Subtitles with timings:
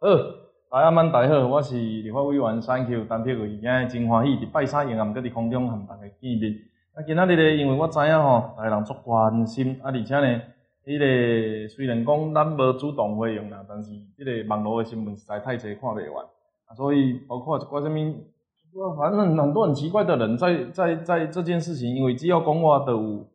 [0.00, 0.06] 好，
[0.70, 6.54] 大家晚大家好，我是立法委员三 Q 单票委，今日真欢喜伫拜三夜暗搁伫空中和大家见面。
[6.94, 10.40] 啊，今仔日咧，因为我知影吼，大家人足关心，啊，而且呢，
[10.86, 16.24] 迄个虽然讲咱无主动回应啦，但是即个网络的新闻实在太侪看袂完，
[16.66, 23.26] 啊，所以包括一寡什物，反正很多很奇怪的人在在在这件事情，因为只要讲话都有。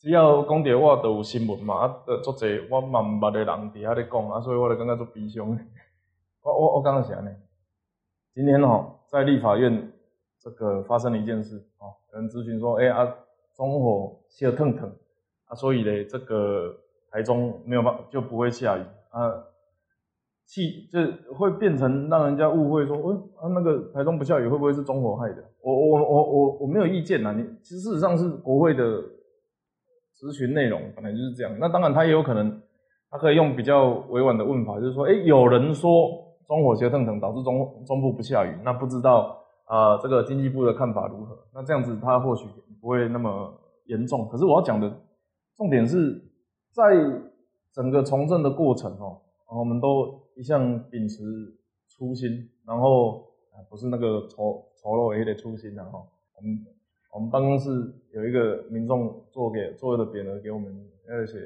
[0.00, 1.94] 只要讲到我，就有新闻嘛，啊，
[2.24, 5.46] 足济我嘛毋捌的人伫遐咧讲，啊，所以我就感觉足悲伤。
[6.42, 7.30] 我我我刚刚想呢，
[8.34, 9.92] 今天吼在立法院
[10.38, 13.14] 这个发生了一件事，哦，有人咨询说，哎啊，
[13.54, 14.90] 中火小腾腾，
[15.44, 16.74] 啊，所以咧这个
[17.10, 19.44] 台中没有办就不会下雨，啊，
[20.46, 20.98] 气就
[21.34, 25.44] 会变成让人家误会说，嗯，啊那个台中不下雨会不会是中火害的？
[25.60, 29.04] 我我我我我没有意见呐，你其实事实上是国会的。
[30.20, 32.60] 咨询内容本来就是这样，那当然他也有可能，
[33.10, 35.90] 他可以用比较委婉的问法，就是说，哎，有人说
[36.46, 39.34] 中火协腾腾导致中中部不下雨，那不知道
[39.64, 41.38] 啊，这个经济部的看法如何？
[41.54, 42.44] 那这样子他或许
[42.82, 43.50] 不会那么
[43.86, 44.28] 严重。
[44.28, 44.94] 可是我要讲的
[45.56, 46.22] 重点是
[46.70, 46.82] 在
[47.72, 49.22] 整个从政的过程哦，
[49.58, 51.24] 我们都一向秉持
[51.88, 52.28] 初心，
[52.66, 53.24] 然后
[53.70, 55.98] 不是那个丑丑陋也得初心的哈，
[56.36, 56.79] 我们。
[57.12, 57.70] 我们办公室
[58.12, 60.72] 有一个民众做给做的匾额给我们，
[61.08, 61.38] 而且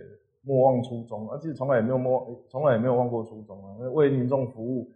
[0.43, 4.91] 莫忘初衷，而且从来也没有莫，从来也没有忘过初衷啊，为民众服务，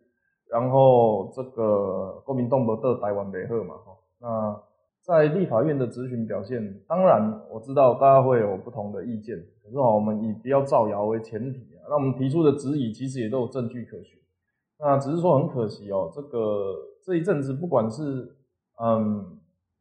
[0.50, 3.96] 然后这个国民动不得台湾美好嘛，哈。
[4.20, 4.62] 那
[5.00, 14.18] 在立法院的咨询表现，当然我知道大家会有不同的意见，可是，我们以不要造谣为前提啊，那我们提出的质疑其实也都有证据可循，
[14.78, 18.36] 那只是说很可惜哦，这个这一阵子不管是
[18.82, 19.37] 嗯。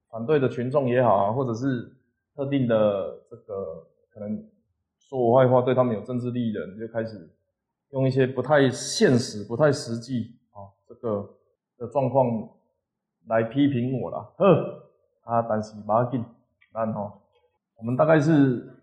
[0.09, 1.93] 反对的群众也好啊，或者是
[2.33, 4.41] 特定的这个可能
[4.99, 7.29] 说我坏话、对他们有政治利益的人，就开始
[7.89, 11.29] 用一些不太现实、不太实际啊这个
[11.77, 12.25] 的状况
[13.27, 14.33] 来批评我了。
[14.37, 14.83] 呵，
[15.23, 16.23] 啊，但是马紧，
[16.71, 17.11] 然后
[17.77, 18.81] 我们大概是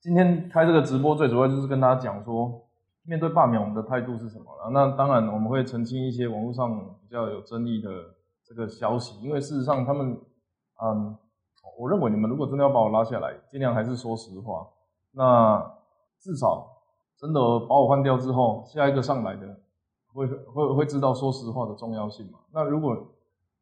[0.00, 2.66] 今天开这个直播，最主要就是跟大家讲说，
[3.04, 4.70] 面对罢免我们的态度是什么了。
[4.72, 7.88] 那当然我们会澄清一些网络上比较有争议的
[8.44, 10.18] 这个消息，因为事实上他们。
[10.82, 11.16] 嗯，
[11.78, 14.66] 我认为你们如果真的要把我拉下来，尽量还是说实话。
[15.12, 15.74] 那
[16.20, 16.68] 至少
[17.16, 19.58] 真的把我换掉之后，下一个上来的
[20.12, 22.38] 会会会知道说实话的重要性嘛？
[22.52, 22.96] 那如果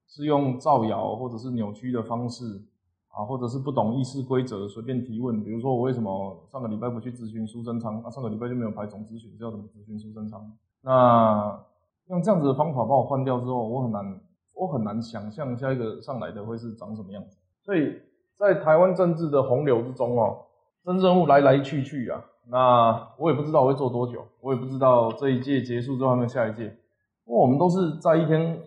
[0.06, 2.62] 是用造谣或者是扭曲的方式
[3.08, 10.52] 啊，或者是不懂议事规则随便提问，比如说我为什么上个礼拜不去咨询苏贞昌，啊上个礼拜就没有排总咨询，是要怎么咨询苏贞昌？
[10.82, 11.64] 那
[12.08, 14.20] 用这样子的方法把我换掉之后，我很难。
[14.56, 18.00] 我很难想象下一个上来的会是长什么样子，所以
[18.36, 20.46] 在台湾政治的洪流之中哦，
[20.82, 28.58] 真正物来来去去啊，那我也不知道会做多久，我也不知道这一届结束之后还有下一届，因为我们都是在一天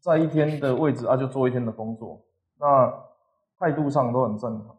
[0.00, 2.20] 在一天的位置啊，就做一天的工作，
[2.58, 2.92] 那
[3.58, 4.76] 态度上都很正常，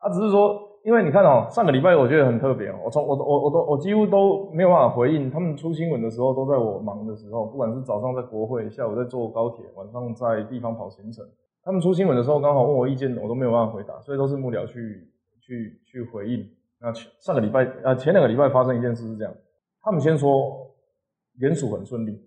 [0.00, 0.63] 他只是说。
[0.84, 11.24] 因为你看哦，上个礼拜我觉得很特别哦，我从我我我都我几乎都没有办法回应他们出新闻的时候，都在我忙的时候，不管是早上在国会，下午在坐高铁，晚上在地方跑行程，
[11.62, 16.46] 他们出新闻的时候刚好问我意见，我都没有办法回答，所以都是幕僚去去去回应。
[16.78, 19.32] 那上个礼拜呃前两个礼拜发生一件事是这样，
[19.80, 20.70] 他们先说
[21.38, 22.20] 联署很顺利，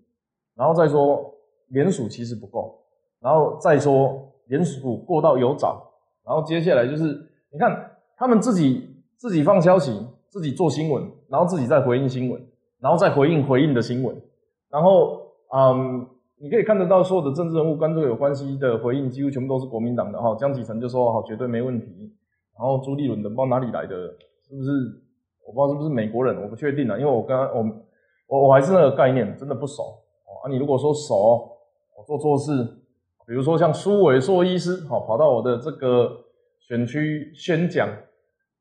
[0.56, 1.32] 然后再说
[1.68, 2.76] 联署其实不够，
[3.22, 5.80] 然后再说联署过到有涨，
[6.26, 7.04] 然后接下来就是
[7.54, 7.92] 你看。
[8.18, 12.42] 他们自己自己放消息，自己做新闻，然后自己再回应新闻，
[12.80, 14.20] 然后再回应回应的新闻，
[14.70, 15.22] 然后
[15.54, 16.06] 嗯，
[16.40, 20.36] 你可以看得到所有的政治人物跟这个有关系的回应，几乎全部都是国民党的哈。
[20.36, 21.88] 江启臣就说好，绝对没问题。
[22.58, 23.96] 然后朱立伦的不知道哪里来的，
[24.42, 24.72] 是不是
[25.46, 27.64] 我不知道是不是美国人，我不确定啊，因为我刚刚我
[28.28, 29.84] 我我还是那个概念，真的不熟
[30.26, 30.50] 啊。
[30.50, 31.52] 你如果说熟，
[31.96, 32.64] 我做错事，
[33.28, 36.12] 比如说像苏伟硕医师，好跑到我的这个
[36.68, 37.88] 选区宣讲。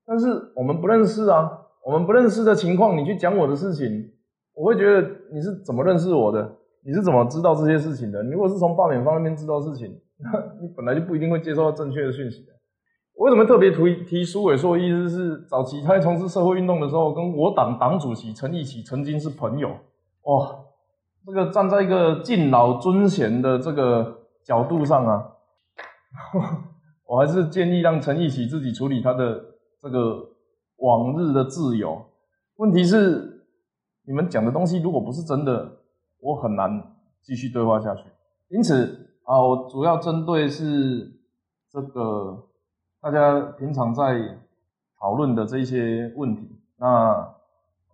[0.07, 1.51] 但是我们不认识啊，
[1.85, 4.13] 我们不认识的情况，你去讲我的事情，
[4.55, 6.57] 我会觉得你是怎么认识我的？
[6.85, 8.23] 你是怎么知道这些事情的？
[8.23, 10.31] 你如果是从罢免方那边知道事情，那
[10.63, 12.53] 你本来就不一定会接收到正确的讯息的。
[13.17, 14.79] 为什么特别提提苏伟硕？
[14.79, 19.71] 意思是早期他在从事社会运动的时候，跟我党党主席陈义起曾经是朋友。
[20.23, 20.57] 哇，
[21.27, 25.33] 这个站在一个敬老尊贤的这个角度上啊，
[27.09, 29.56] 我还是建议让陈义起自己处理他的。
[29.87, 30.29] 这个
[30.79, 32.05] 往日的自由，
[32.57, 33.47] 问题是
[34.05, 35.79] 你们讲的东西如果不是真的，
[36.19, 38.03] 我很难继续对话下去。
[38.49, 41.09] 因此啊，我主要针对是
[41.71, 42.49] 这个
[43.01, 44.37] 大家平常在
[44.99, 46.61] 讨论的这些问题。
[46.79, 47.33] 那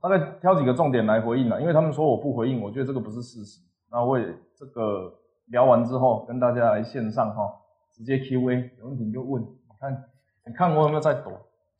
[0.01, 3.61] 大概挑几个重点来回应了，因为他们说我不回应，我觉得这个不是事实。
[3.91, 5.13] 那我也这个
[5.49, 7.53] 聊完之后，跟大家来线上哈，
[7.93, 9.47] 直接 Q&A，有问题就问。
[9.79, 10.05] 看，
[10.47, 11.33] 你看我有没有在躲？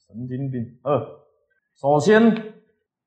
[0.07, 0.65] 神经病。
[0.83, 1.01] 二，
[1.75, 2.35] 首先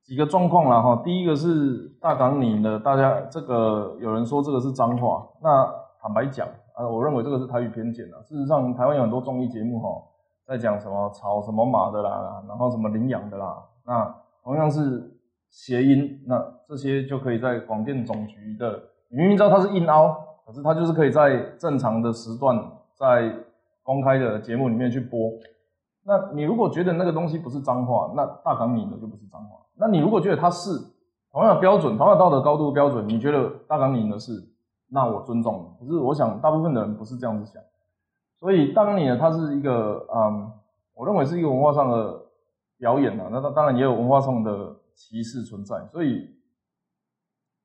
[0.04, 5.66] 几个状况了哈，第一个是大港你的，大家这个有人说这个是脏话，那
[6.02, 8.22] 坦白讲啊，我认为这个是台语偏见啊。
[8.24, 9.90] 事实上，台湾有很多综艺节目哈，
[10.46, 15.12] 在讲什么草什么马的啦，然后什么领养的啦，那同样是
[15.50, 18.82] 谐音，那这些就可以在广电总局的。
[19.10, 20.16] 明明知道它是硬凹，
[20.46, 22.60] 可是它就是可以在正常的时段，
[22.94, 23.34] 在
[23.82, 25.32] 公开的节目里面去播。
[26.06, 29.58] 那你如果觉得那个东西不是脏话，那大港你的就不是脏话。
[29.76, 30.70] 那你如果觉得它是
[31.32, 34.32] 同样的标准，同样的道德高度标准，你觉得大港你的是，
[34.90, 35.76] 那我尊重。
[35.80, 37.62] 可是我想大部分的人不是这样子想，
[38.40, 40.52] 所以大港你呢，它是一个嗯，
[40.94, 42.22] 我认为是一个文化上的
[42.78, 43.28] 表演啊。
[43.32, 46.34] 那它当然也有文化上的歧视存在，所以。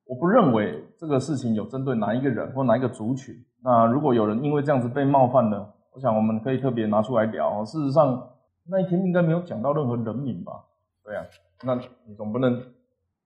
[0.07, 3.33] 我不认为这个事情有针对哪一个人或哪一个族群。
[3.63, 7.63] 那如果有人因为这样子被冒犯了，我想我们可以特别拿出来聊。
[7.65, 8.29] 事实上
[8.65, 10.63] 那一天应该没有讲到任何人名吧？
[11.03, 11.23] 对啊，
[11.63, 12.61] 那你总不能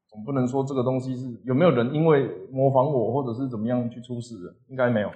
[0.07, 4.55] 总不能说这个东西是有没有人因为模仿我或者是怎么样去出事的？
[4.67, 5.09] 应该没有。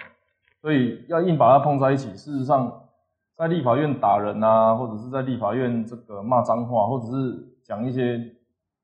[0.62, 2.10] 所以要硬把它碰在一起。
[2.18, 2.84] 事实上，
[3.38, 8.20] 在立法院打人啊，或者是在立法院这个骂脏话，或者是讲一些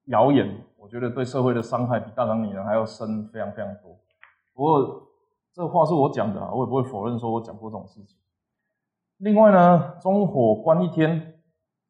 [0.06, 0.50] 谣言。
[0.78, 3.98] 我觉得对社会的伤害比大港女人还要深，非常非常多。
[4.54, 5.04] 不过
[5.52, 8.16] 这话是我讲的，我也不会否认说我讲过这种事情。
[9.18, 11.34] 另外呢，中火关一天，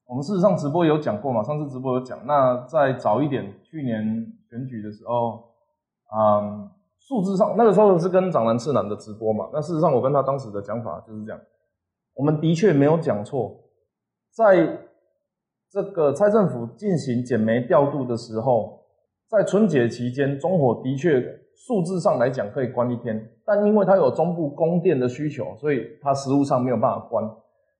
[0.05, 2.25] 我们事实上直播有讲过嘛，上次直播有讲。
[2.25, 4.03] 那再早一点，去年
[4.49, 5.43] 选举的时候，
[6.15, 6.69] 嗯，
[6.99, 9.49] 数字上那个时候是跟长南次男的直播嘛。
[9.51, 11.41] 那事实上我跟他当时的讲法就是这样，
[12.13, 13.55] 我们的确没有讲错，
[14.31, 14.79] 在
[15.71, 18.81] 这个蔡政府进行减煤调度的时候。
[19.27, 21.19] 在春节期间，中火的确
[21.55, 27.23] 数字上来讲可以关一天，但因为它有中部供电的需求，所以它实物上没有办法关。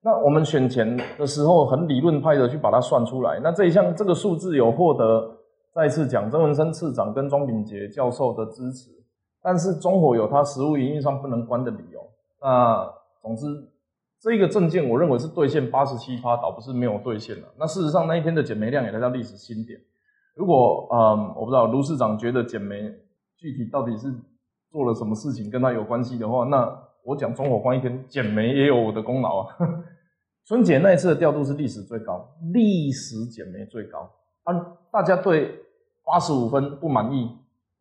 [0.01, 5.38] 那我们选前的时候很理论派的去把它算出来，那这一项这个数字有获得
[5.74, 8.92] 再次讲曾文生次长跟庄炳杰教授的支持，
[9.42, 12.00] 但是中火有它实物营运上不能关的理由。
[12.42, 12.88] 那
[13.22, 13.45] 总之
[14.22, 17.48] 这个证件我认为是兑现八十七趴，倒不是没有兑现了。
[17.60, 19.80] 那事实上那一天的减煤量也来到历史新点。
[20.36, 22.92] 如果嗯，我不知道卢市长觉得减煤
[23.37, 24.13] 具体到底是
[24.69, 29.55] 做了什么事情跟他有关系的话，那我讲中火关一天减煤也有我的功劳啊。
[30.45, 34.09] 春节那一次的调度是历史最高，历史减煤最高
[34.43, 34.53] 啊。
[34.91, 35.59] 大家对
[36.03, 37.29] 八十五分不满意，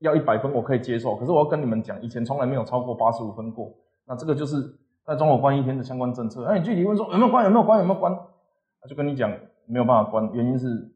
[0.00, 3.72] 要一百分我可以接受，可是我要跟你们讲，以前从来没有超过八十五分过。
[4.06, 4.56] 那这个就是
[5.04, 6.44] 在中火关一天的相关政策。
[6.46, 8.14] 那你具体问说有没有关有没有关有没有关，
[8.80, 9.30] 他就跟你讲
[9.66, 10.90] 没有办法关，原因是。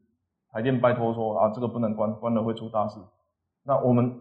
[0.51, 2.99] 台电拜托说啊，这个不能关，关了会出大事。
[3.63, 4.19] 那我们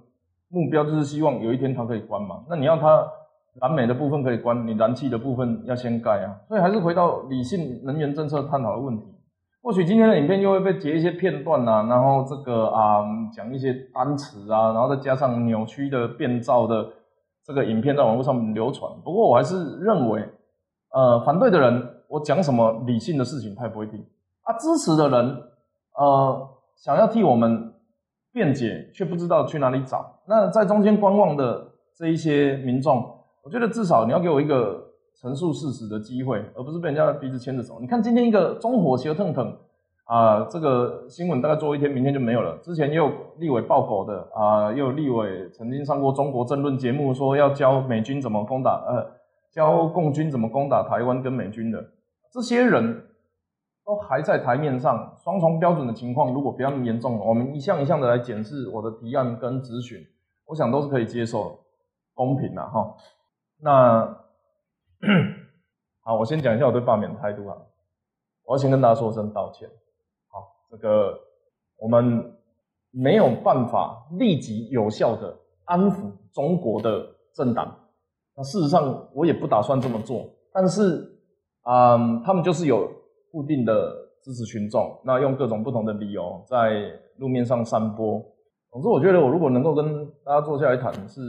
[0.48, 2.42] 目标就是希望有一天它可以关嘛。
[2.48, 3.06] 那你要它
[3.60, 6.36] 燃煤的部分可以关，你燃气的部分要先盖啊。
[6.48, 9.04] 所以还是回到理性能源政策探讨的问题。
[9.62, 13.04] 或许今天的影片又会被截一些片段呐，然后这个啊
[13.34, 16.88] 讲一些单词啊，然后再加上扭曲的变造的
[17.44, 18.90] 这个影片在网络上流传。
[19.04, 20.22] 不过我还是认为，
[20.94, 23.98] 呃，反对的人我讲什么理性的事情他也不会听
[24.42, 25.42] 啊，支持的人。
[25.98, 27.74] 呃，想要替我们
[28.38, 30.14] 辩解，却不知道去哪里找。
[30.28, 33.04] 那在中间观望的这一些民众，
[33.42, 34.80] 我觉得至少你要给我一个
[35.20, 37.80] 陈述事实的机会，而不是被人家鼻子牵着走。
[37.80, 39.52] 你看今天一个中火协腾腾
[40.04, 42.56] 啊，这个新闻大概做一天，明天就没有了。
[42.62, 49.04] 之前也有立委爆狗的啊，又有立委曾经上过中国政论节目，说要教美军怎么攻打，呃，
[49.50, 51.84] 教共军怎么攻打台湾跟美军的
[52.32, 53.02] 这些人。
[53.88, 59.98] 都还在台面上，双重标准的情况如果比较严重，我们一项一项的来检视我的提案跟咨询，
[60.44, 61.56] 我想都是可以接受的，
[62.12, 62.94] 公平的哈。
[63.62, 64.14] 那
[66.04, 67.56] 好，我先讲一下我对罢免的态度啊。
[68.44, 69.66] 我要先跟大家说声道歉。
[70.28, 71.18] 好，这个
[71.78, 72.36] 我们
[72.90, 77.74] 没有办法立即有效的安抚中国的政党。
[78.36, 81.10] 那事实上我也不打算这么做，但是
[81.62, 82.97] 嗯，他们就是有。
[83.30, 88.24] 固定的支持群众，那用各种不同的理由在路面上散播。
[88.70, 91.20] 总之，我觉得我如果能够跟大家坐下来谈，是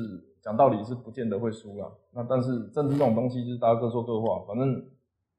[0.42, 1.88] 讲道理是不见得会输啦。
[2.14, 4.44] 那但是政治这种东西，就是大家各说各话。
[4.48, 4.84] 反正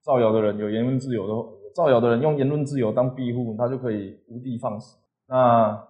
[0.00, 4.96] 造谣的人有言论自由的，造谣的人用言论自由当庇护，他就可以无地放矢。
[5.28, 5.82] 那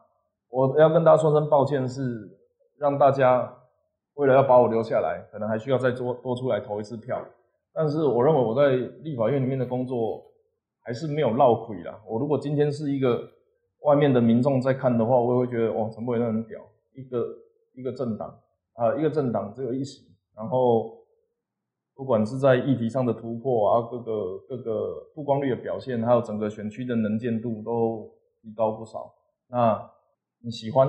[0.49, 2.29] 我要跟大家说声抱歉，是
[2.79, 3.55] 让大家
[4.15, 7.21] 为了要把我留下来，可能还需要再多多出来投一次票。
[7.73, 8.71] 但是我认为我在
[9.03, 10.27] 立法院里面的工作。
[10.83, 12.01] 还是没有闹鬼啦。
[12.07, 13.29] 我如果今天是一个
[13.83, 16.61] 外面的民众在看的话，我也会觉得哇，陈柏惟很屌，
[16.93, 17.27] 一个
[17.75, 18.39] 一个政党
[18.75, 20.07] 啊，一个政党只有一席，
[20.37, 20.99] 然后
[21.95, 28.11] 不管是在议题上的突破啊，各个各个曝光率的表现，还有整个选区的能见度都
[28.43, 29.13] 提高不少。
[29.49, 29.91] 那
[30.43, 30.89] 你喜欢，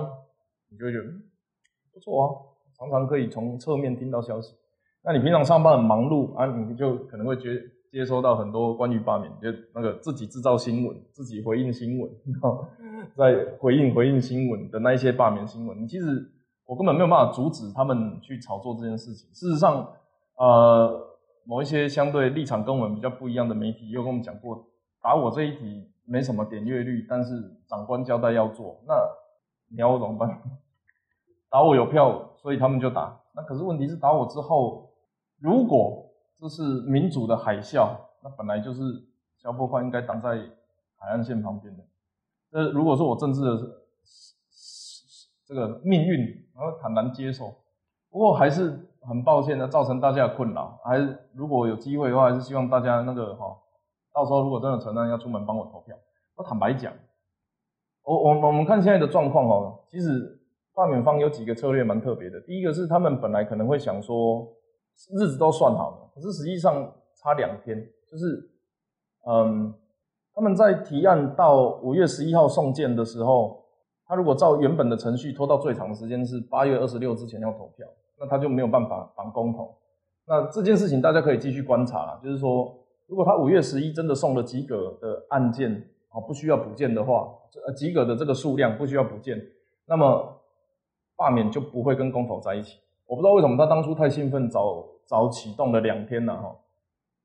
[0.69, 1.05] 你就会觉得
[1.93, 2.27] 不错啊，
[2.77, 4.55] 常常可以从侧面听到消息。
[5.03, 7.49] 那你平常上班很忙碌啊，你就可能会接
[7.91, 12.09] 接收到很多关于罢免，就那个自己制造新闻，自己回应新闻，
[13.17, 16.31] 在回应回应新闻的那一些罢免新闻，其实
[16.65, 19.29] 我根本没有办法阻止他们去炒作这件事情。
[19.33, 19.85] 事实上，
[20.37, 21.05] 呃，
[21.43, 24.65] 某一些相对立场跟我们比较不一样的媒体，又跟我们讲过，
[25.03, 28.93] 打我这一题没什么点阅率，但是长官交代要做，那
[29.69, 30.41] 你要我怎么办？
[31.51, 33.19] 打我有票，所以他们就打。
[33.35, 34.87] 那可是问题是打我之后。
[35.43, 36.10] 如果
[36.41, 38.81] 这是民主的海啸，那本来就是
[39.37, 40.29] 消波块应该挡在
[40.97, 41.83] 海岸线旁边的。
[42.49, 43.59] 那如果说我政治的
[45.45, 46.19] 这个命运，
[46.55, 47.53] 然后坦然接受。
[48.09, 50.79] 不过还是很抱歉的，造成大家的困扰。
[50.83, 53.55] 还是如果有机会的话，还是希望大家那个哈，
[54.11, 55.95] 到时候如果真的承认要出门帮我投票，
[56.33, 56.91] 我坦白讲，
[58.01, 60.41] 我我我们看现在的状况哦，其实
[60.73, 62.41] 罢免方有几个策略蛮特别的。
[62.41, 64.51] 第一个是他们本来可能会想说。
[65.13, 67.77] 日子都算好了，可是实际上差两天，
[68.09, 68.49] 就是，
[69.27, 69.73] 嗯，
[70.33, 73.63] 他们在提案到五月十一号送件的时候，
[74.05, 77.87] 他如果照原本的程序拖到最长的时间是八月二十六之前要投票，
[78.19, 79.75] 那他就没有办法绑公投。
[80.25, 85.71] 那这件事情大家可以继续观察了，就是说，如果他五月十一真的送了及格的案件
[86.09, 87.27] 啊，不需要补件的话，
[87.65, 89.41] 呃，及格的这个数量不需要补件，
[89.87, 90.41] 那么
[91.17, 92.77] 罢免就不会跟公投在一起。
[93.11, 96.55] 我不知道为什么他当初太兴奋，早早启动了两天了哈。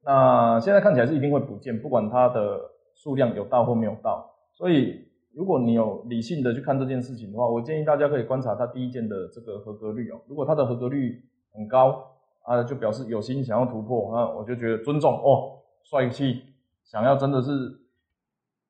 [0.03, 2.59] 那现在看起来是一定会补件，不管它的
[2.93, 4.29] 数量有到或没有到。
[4.51, 10.21] 所以如果你有理性的去看这件事情的话，我建议大家可以观察他第一件的这个合格率哦。
[10.27, 11.23] 如果他的合格率
[11.55, 12.05] 很高
[12.43, 16.43] 啊，就表示有心想要突破啊，我就觉得尊重哦，帅气，
[16.83, 17.51] 想要真的是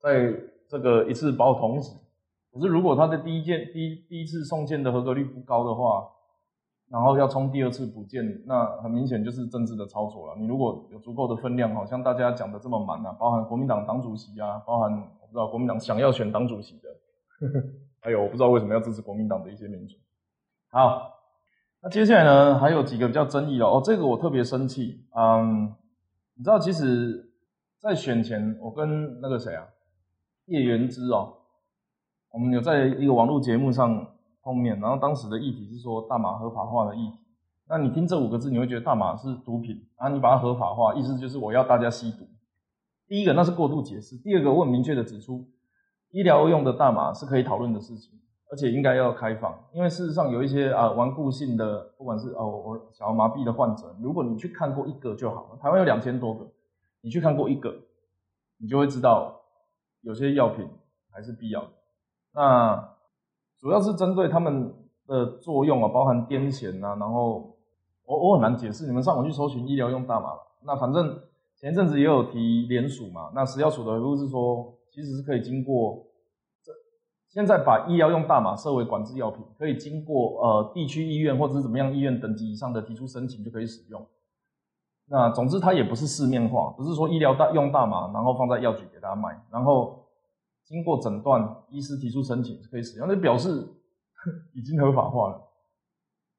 [0.02, 0.35] 在
[0.68, 1.99] 这个一次把我捅死。
[2.52, 6.06] 可是如果他的第一件第一第一次送件的合格率不高的话，
[6.88, 10.37] 然后要冲第二次补件，那很明显就是政治的操作了。
[10.38, 16.88] 你如果有足够的分量，好像大家讲的这么满啊，包含国民党党主席啊，包含我不知道国民党想要选党主席的，
[17.99, 19.97] 还有我不知道为什么要支持国民党的一些民主。
[20.71, 21.11] 好，
[21.83, 25.05] 那接下来呢，还有几个比较争议的哦，这个我特别生气。
[25.16, 25.75] 嗯，
[26.37, 27.33] 你知道其实，
[27.81, 29.66] 在选前，我跟那个谁啊，
[30.45, 31.35] 叶元之哦，
[32.33, 34.12] 我们有在一个网络节目上。
[34.47, 37.19] 后面，然后当时的议题是说大麻合法化的议题。
[37.69, 40.09] 那你听这五个字，你会觉得大麻是毒品啊？
[40.09, 42.25] 你把它合法化，意思就是我要大家吸毒。
[43.09, 45.45] 第一个那是过度解释，第二个我很明确的指出，
[46.12, 48.12] 医疗用的大麻是可以讨论的事情，
[48.53, 49.53] 而且应该要开放。
[49.73, 55.59] 因为事实上有一些啊顽固性的，不管是哦我小儿麻痹的患者，如果你去看过一个就好了。
[55.61, 56.47] 台湾有两千多个，
[57.00, 57.75] 你去看过一个，
[58.59, 59.41] 你就会知道
[60.03, 60.69] 有些药品
[61.11, 61.71] 还是必要的。
[62.33, 62.96] 那。
[63.58, 64.72] 主要是针对他们
[65.06, 67.56] 的作用啊，包含癫痫啊，然后
[68.04, 70.30] 我我很难解释，你们上网去搜寻医疗用大麻，
[70.64, 71.18] 那反正
[71.56, 76.04] 前一阵子也有提联署嘛，那食药署的回复是说，其实是可以经过
[76.62, 76.70] 这
[77.28, 84.06] 现在把医疗用大麻设为管制药品，可以经过呃地区医院或者是怎么样医院等级以上的提出申请就可以使用。
[85.08, 90.02] 那总之它也不是市面化，不是说医疗大用大麻然后放在药局给大家卖，然后。
[90.66, 93.64] 经过诊断，医师提出申请是可以使用，那表示
[94.52, 95.40] 已经合法化了，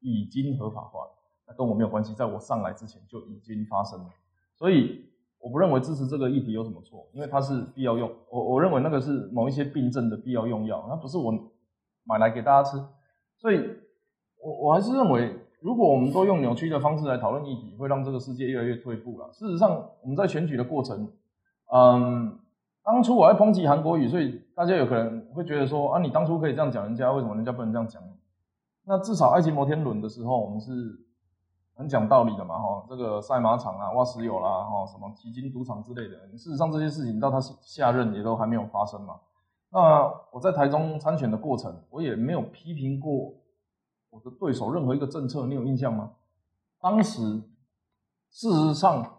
[0.01, 1.11] 已经合法化了，
[1.47, 4.09] 那跟我没有关系，在我上来之前就已经发生了，
[4.57, 5.05] 所以
[5.39, 11.31] 我不认为支持这个议题有什么错，因为它是必要用，我我认为那个是某一些病症的必要用药，那不是我
[12.03, 12.77] 买来给大家吃，
[13.37, 13.61] 所以
[14.43, 19.31] 我我还是认为，如果我们都用扭曲的方式来讨论议题，会让这个世界越来越退步了。
[19.31, 21.09] 事实上，我们在选举的过程，
[21.71, 22.39] 嗯。
[22.87, 28.01] 当初我在抨击韩国语，所以大家有可能会觉得说啊，你当初可以这样讲人家，为什么人家不能这样讲？
[28.85, 30.71] 那至少爱情摩天轮的时候，我们是
[31.75, 39.19] 很讲道理的嘛，哈，这个赛马场啊，挖石油啦，哈，什么基金赌场之类的，事实上这些事情到他下任也都还没有发生嘛。
[39.69, 43.33] 那我在台中参选的过程，我也没有批评过
[44.11, 46.11] 我的对手任何一个政策，你有印象吗？
[46.79, 47.41] 当时
[48.29, 49.16] 事实上。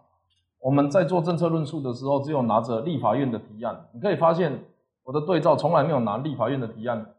[0.61, 3.87] 我们在做政策论述的时候，只有拿着立法院的提案。
[3.93, 4.65] 你可以发现，
[5.03, 7.13] 我的对照从来没有拿立法院的提案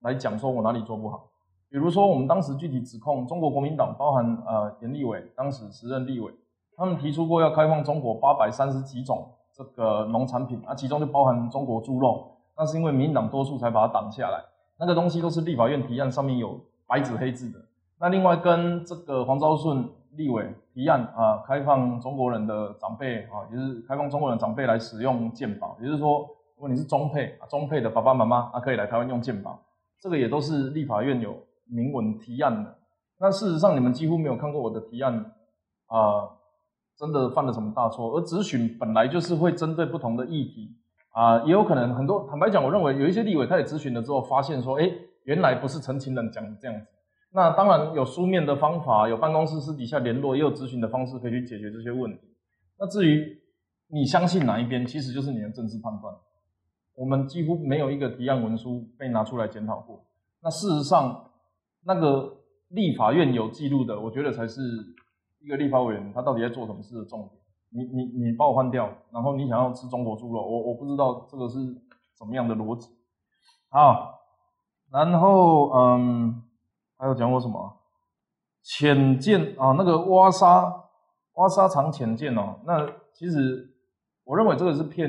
[0.00, 1.28] 来讲说我哪里做不好。
[1.68, 6.32] 比如说，我们当时具体指控中国国民党，包含呃严立伟当时时任立委，
[6.76, 12.32] 他们提出过要开放中国八百三十几种这个农产品，啊，其中就包含中国猪肉。
[12.58, 14.42] 那是因为民党多数才把它挡下来。
[14.78, 17.58] 那个东西都是立法院提案上面有白纸黑字的。
[18.00, 26.20] 那另外跟这个黄昭顺立委提案啊，开放中国人的长辈啊，也是开放中国人长辈来使用健保，也就是说，
[26.56, 29.60] 如果你是中配啊，中配的爸爸妈妈啊，可以来台湾用健保。
[30.00, 31.36] 这个也都是立法院有
[31.66, 32.74] 明文提案的。
[33.18, 35.14] 那事实上，你们几乎没有看过我的提案
[35.86, 36.30] 啊，
[36.96, 38.16] 真的犯了什么大错？
[38.16, 40.74] 而咨询本来就是会针对不同的议题
[41.12, 42.26] 啊，也有可能很多。
[42.30, 44.90] 坦白讲，我认为有一些立委他也咨询了之后，发现说，哎，
[45.24, 46.86] 原来不是陈情人讲这样子。
[47.32, 52.20] 那当然有书面的方法，有办公室私底下联络，也有咨询的方式可以去解决这些问题。
[52.76, 53.38] 那至于
[53.86, 56.12] 你相信哪一边，其实就是你的政治判断。
[56.96, 60.04] 我们几乎没有一个提案文书被拿出来检讨过。
[60.42, 61.30] 那事实上，
[61.84, 62.36] 那个
[62.70, 64.60] 立法院有记录的，我觉得才是
[65.40, 67.40] 一个立法委员他到底在做什么事的重点。
[67.70, 71.58] 你你你把我换掉，然后你想要吃中国猪肉，我我不知道这个是
[72.18, 72.88] 什么样的逻辑。
[73.68, 74.18] 好，
[74.90, 76.42] 然后嗯。
[77.00, 77.78] 还有讲过什么
[78.62, 79.72] 浅见啊？
[79.78, 80.70] 那个挖沙
[81.36, 82.56] 挖沙藏浅见哦。
[82.66, 83.66] 那其实
[84.22, 85.08] 我认为这个是骗，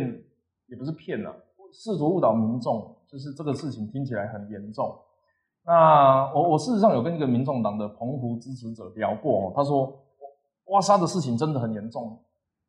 [0.67, 1.35] 也不是骗了，
[1.73, 4.97] 试图误导民众，就是这个事情听起来很严重。
[5.65, 9.93] 那我我事实上有跟一个民众党的澎湖支持者聊过，他说
[10.67, 12.17] 挖沙的事情真的很严重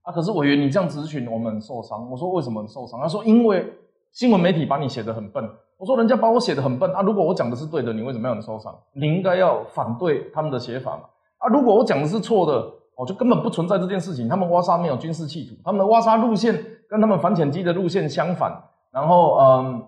[0.02, 0.12] 啊。
[0.12, 3.00] 可是委员你这样咨询我们受伤，我说为什么受伤？
[3.00, 3.72] 他说因为
[4.10, 5.48] 新闻媒体把你写得很笨。
[5.82, 7.02] 我说人家把我写的很笨啊！
[7.02, 8.72] 如果我讲的是对的，你为什么要很受伤？
[8.92, 11.02] 你应该要反对他们的写法嘛！
[11.38, 14.28] 啊，如果我讲的是错的，我就根本不存在这件事情。
[14.28, 16.54] 他们挖沙没有军事企图，他们的挖沙路线
[16.88, 18.62] 跟他们反潜机的路线相反。
[18.92, 19.84] 然后，嗯，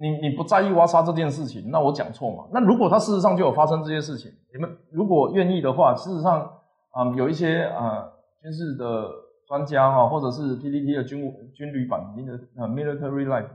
[0.00, 2.44] 你你不在意挖沙这件事情，那我讲错嘛？
[2.52, 6.50] 那如果他事实上就有发生这些事情，你们如果愿意的话，事实上，
[6.98, 8.10] 嗯，有一些啊
[8.42, 9.08] 军事的
[9.46, 13.46] 专家哈，或者是 PPT 的军军旅版的呃 military life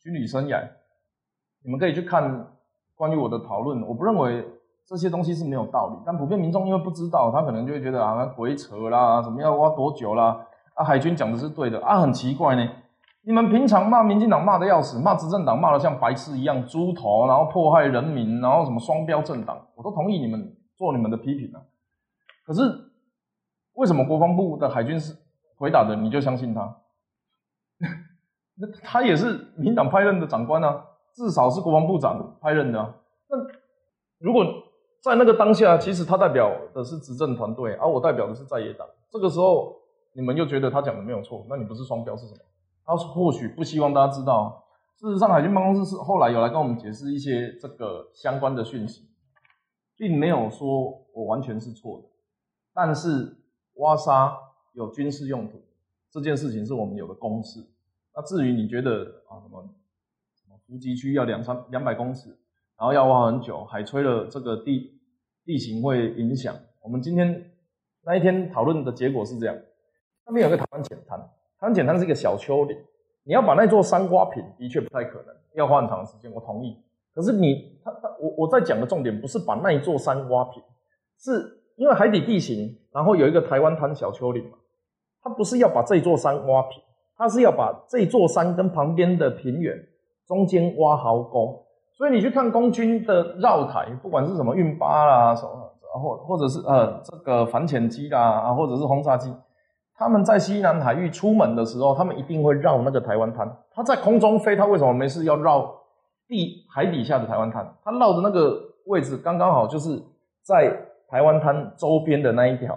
[0.00, 0.62] 军旅生涯。
[1.66, 2.46] 你们可以去看
[2.94, 4.46] 关于我的讨论，我不认为
[4.86, 10.46] 这些东西是没有道理，但普遍民众因为不知道，他可能就会觉得啊鬼扯啦，什么要挖多久啦？
[10.74, 12.70] 啊，海军讲的是对的啊，很奇怪呢。
[13.22, 21.58] 你们平常骂民进党骂的要死，骂执政党骂的像白痴一样，猪头，然后迫害人民，然后什么双标政党，我都同意你们做你们的批评啊。
[22.46, 22.62] 可是
[23.72, 25.16] 为什么国防部的海军是
[25.56, 26.76] 回答的，你就相信他？
[28.58, 30.84] 那他也是民党派任的长官啊。
[31.16, 32.94] 至少是国防部长派任的。
[33.28, 33.36] 那
[34.18, 34.44] 如果
[35.02, 38.86] 在那个当下，其实他代表的是执政团队，而我代表的是在野党。
[39.08, 39.74] 这个时候，
[40.12, 42.40] 你们又觉得他讲的没有错，那你不是双标是什么？
[42.84, 44.62] 他或许不希望大家知道。
[44.98, 49.08] 事实上，海军办公室是后来有来跟我们解释一些这个相关的讯息，
[49.96, 52.08] 并没有说我完全是错的。
[52.74, 53.36] 但是
[53.76, 54.36] 挖沙
[54.74, 55.62] 有军事用途
[56.10, 57.60] 这件事情是我们有的公式。
[58.14, 59.66] 那至于你觉得啊什么？
[60.68, 62.28] 无极区要两三两百公尺，
[62.76, 64.98] 然后要挖很久，海吹了这个地
[65.44, 66.54] 地形会影响。
[66.82, 67.50] 我们今天
[68.04, 69.56] 那一天讨论的结果是这样：
[70.26, 71.18] 那边有个台湾浅滩，
[71.60, 72.76] 台湾浅滩是一个小丘陵，
[73.24, 76.30] 你要把那座山挖平，的确不太可能，要花很长时间。
[76.32, 76.76] 我同意。
[77.14, 80.62] 可是你他他我我在讲的重点不是把那一座山挖平，
[81.18, 84.58] 是因为海底地形，然后有一个台湾滩小丘陵嘛，
[85.22, 86.82] 它不是要把这座山挖平，
[87.16, 89.76] 它是要把这座山跟旁边的平原。
[90.26, 91.64] 中间挖壕沟，
[91.96, 99.32] 所以你去看空军的绕台，不管是什么运八啦，什么或或者是呃这个反潜机啦，啊或者是轰炸机，
[99.94, 103.56] 他们在西南海域出门的时候，他们一定会绕那个台湾滩。
[103.70, 105.74] 他在空中飞，他为什么没事要绕
[106.26, 107.74] 地海底下的台湾滩？
[107.82, 110.02] 他绕的那个位置刚刚好就是
[110.42, 110.76] 在
[111.08, 112.76] 台湾滩周边的那一条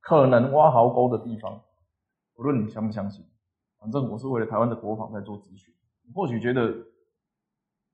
[0.00, 1.60] 可能挖壕沟的地方。
[2.38, 3.24] 无论你相不相信，
[3.80, 5.72] 反正我是为了台湾的国防在做咨询。
[6.14, 6.74] 或许觉得，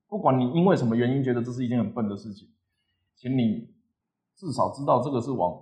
[0.09, 2.48] 不管你因为什么原因觉得这是一件很笨的事情，
[3.16, 3.68] 请你
[4.37, 5.61] 至少知道这个是往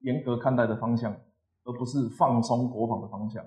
[0.00, 1.12] 严格看待的方向，
[1.64, 3.44] 而不是放松国防的方向。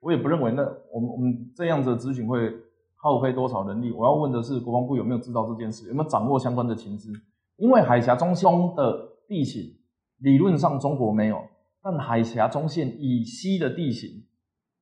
[0.00, 2.52] 我也不认为那我们我们这样子的咨询会
[2.96, 3.92] 耗费多少人力。
[3.92, 7.12] 我要问的是，国防部有没有知道这件事，有没有掌握相关的情资？
[7.56, 9.76] 因为海峡中线的地形
[10.18, 11.42] 理论上中国没有，
[11.82, 14.24] 但海峡中线以西的地形，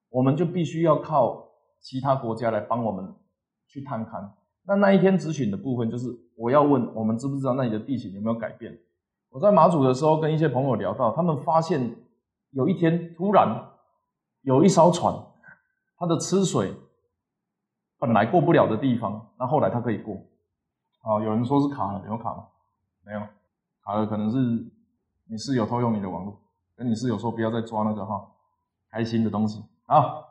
[0.09, 1.45] 我们就必须要靠。
[1.85, 3.15] 其他国家来帮我们
[3.69, 4.27] 去探勘，
[4.63, 8.75] 那那一天咨询的部分就是我要问我们知不知道那里的地形有没有改变。
[9.29, 11.95] 我在马祖的时候跟一些朋友聊到，他们发现
[12.53, 13.69] 有一天突然
[14.41, 15.15] 有一艘船，
[15.99, 16.75] 它的吃水
[17.99, 20.15] 本来过不了的地方，那后来它可以过。
[21.03, 22.47] 啊，有人说是卡了，有卡吗？
[23.05, 23.21] 没有，
[23.85, 24.39] 卡了可能是
[25.29, 26.41] 你室友偷用你的网络，
[26.77, 28.27] 跟你室友说不要再抓那个哈
[28.91, 30.24] 开心的东西啊。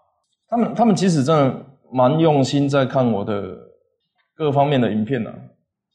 [0.54, 1.56] 他们他们其实真的
[1.92, 3.58] 蛮用心在看我的
[4.36, 5.34] 各方面的影片啊。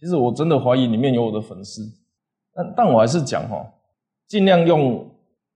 [0.01, 1.83] 其实我真的怀疑里面有我的粉丝，
[2.53, 3.65] 但但我还是讲哈，
[4.27, 5.09] 尽量用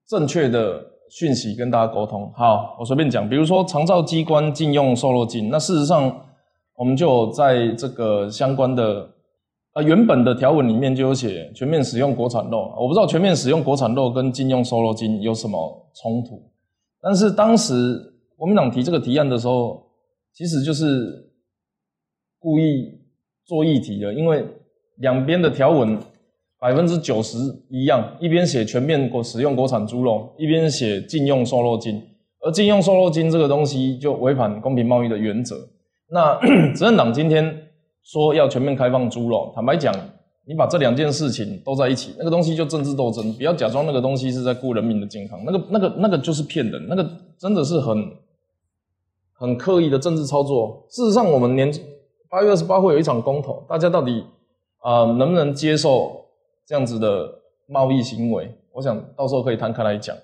[0.07, 2.31] 正确的讯息跟大家沟通。
[2.33, 6.25] 好，我随便讲，比如说长照机关禁用瘦肉精，那事实上
[6.75, 9.09] 我们就在这个相关的
[9.73, 16.41] 呃原本的条文里面就有写全面使用国产肉，我不知道全面使用国产肉跟禁用瘦肉精有什么冲突，
[17.01, 19.83] 但是当时国民党提这个提案的时候，
[20.33, 21.31] 其实就是
[22.39, 23.01] 故意。
[23.45, 24.41] 做议题的，因为
[24.99, 25.99] 两边的条文
[26.61, 27.37] 百分之九十
[27.69, 32.01] 一样，一边写全面国使用国产猪肉，一边写禁用瘦肉精，
[32.39, 35.57] 而禁用瘦肉精这个东西就违反公平贸易的原则。
[36.09, 36.39] 那
[36.71, 37.53] 执政党今天
[38.01, 39.93] 说要全面开放猪肉，坦白讲，
[40.47, 47.05] 你把这两件事情都在一起，那个东西就政治斗争，不要假装那个东西是在顾人民的健康，那个、那个、那个就是骗人，那个
[47.37, 48.09] 真的是很
[49.43, 50.87] 很刻意的政治操作。
[50.89, 51.69] 事实上，我们年。
[52.29, 54.23] 八月二十八会有一场公投，大家到底
[54.79, 56.25] 啊能不能接受
[56.65, 57.29] 这样子的
[57.67, 58.49] 贸易行为？
[58.73, 60.15] 我想到时候可以摊开来讲。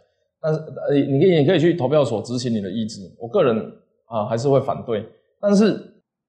[0.42, 3.02] 但是呃，你可以你可以去投票所执行你的意志。
[3.20, 3.56] 我个人
[4.08, 5.06] 啊还是会反对。
[5.40, 5.80] 但是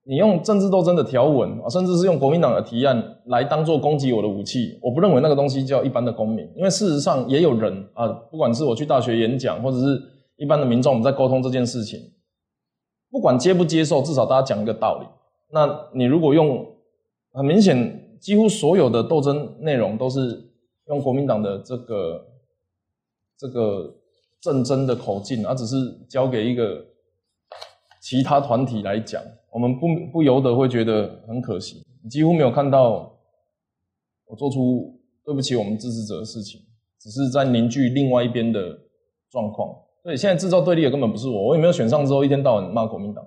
[0.05, 6.47] 你用政治斗争的条文啊，甚至是用国民党的提案来当做攻击我的武器，我不认为那个东西叫一般的公民。
[6.57, 9.99] 因为事实上也有人啊，不管是我去大学演讲，或者是
[10.37, 11.99] 一般的民众，我们在沟通这件事情，
[13.11, 15.07] 不管接不接受，至少大家讲一个道理。
[15.53, 16.67] 那你如果用
[17.33, 20.49] 很明显，几乎所有的斗争内容都是
[20.87, 22.27] 用国民党的这个
[23.37, 23.95] 这个
[24.41, 25.77] 政争的口径，而只是
[26.09, 26.85] 交给一个
[28.01, 29.21] 其他团体来讲，
[29.51, 31.83] 我们不不由得会觉得很可惜。
[32.09, 33.13] 几乎没有看到
[34.27, 36.61] 我做出对不起我们支持者的事情，
[37.01, 38.79] 只是在凝聚另外一边的
[39.31, 39.75] 状况。
[40.03, 43.25] 所以现在制造对立的根本不是我，我也没有选上之后一天到晚骂国民党。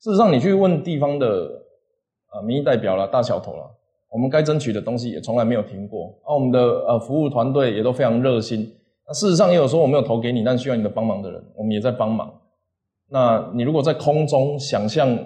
[0.00, 1.60] 事实上，你去问地方的。
[2.34, 3.62] 啊，民意代表了，大小头了，
[4.10, 6.06] 我们该争取的东西也从来没有停过。
[6.24, 8.74] 啊，我们的呃服务团队也都非常热心。
[9.06, 12.40] 那事实上也有说我没有投给你，但需要你的帮忙的人，我们也在帮忙。
[13.08, 15.16] 那你如果在空中想象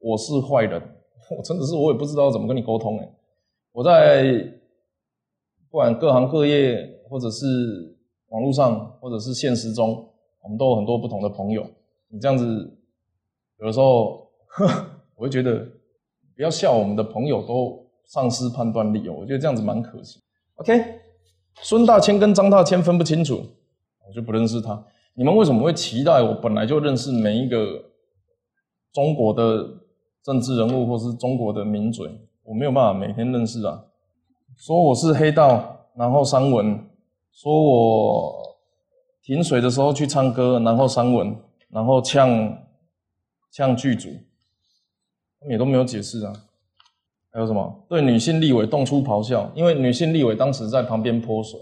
[0.00, 0.82] 我是坏人，
[1.38, 3.08] 我真的是我也不知道怎么跟你沟通哎。
[3.70, 4.24] 我在
[5.70, 6.76] 不管各行各业，
[7.08, 7.46] 或者是
[8.30, 10.07] 网络上，或者是现实中，
[10.48, 11.62] 我们都有很多不同的朋友。
[12.08, 12.44] 你这样子
[13.60, 14.26] 有的时候，
[15.14, 15.66] 我会觉得。
[16.34, 20.20] 不要笑，我们的朋友都丧失判断力哦，我觉得这样子蛮可惜。
[20.54, 20.72] OK，
[21.62, 23.42] 孙大千跟张大千分不清楚，
[24.06, 24.80] 我就不认识他。
[25.14, 27.82] 你们为什么会期待我本来就认识每一个
[28.92, 29.68] 中国的
[30.22, 32.08] 政治人物或是中国的名嘴？
[32.44, 33.86] 我没有办法每天认识啊。
[34.56, 36.78] 说我是黑道，然后删文；
[37.32, 38.47] 说我
[39.28, 41.36] 停水的时候去唱歌，然后删文，
[41.70, 42.58] 然后呛
[43.52, 44.08] 呛剧组。
[45.38, 46.32] 他们也都没有解释啊，
[47.30, 49.52] 还有什么对女性立委动粗咆哮？
[49.54, 51.60] 因为女性立委当时在旁边泼水，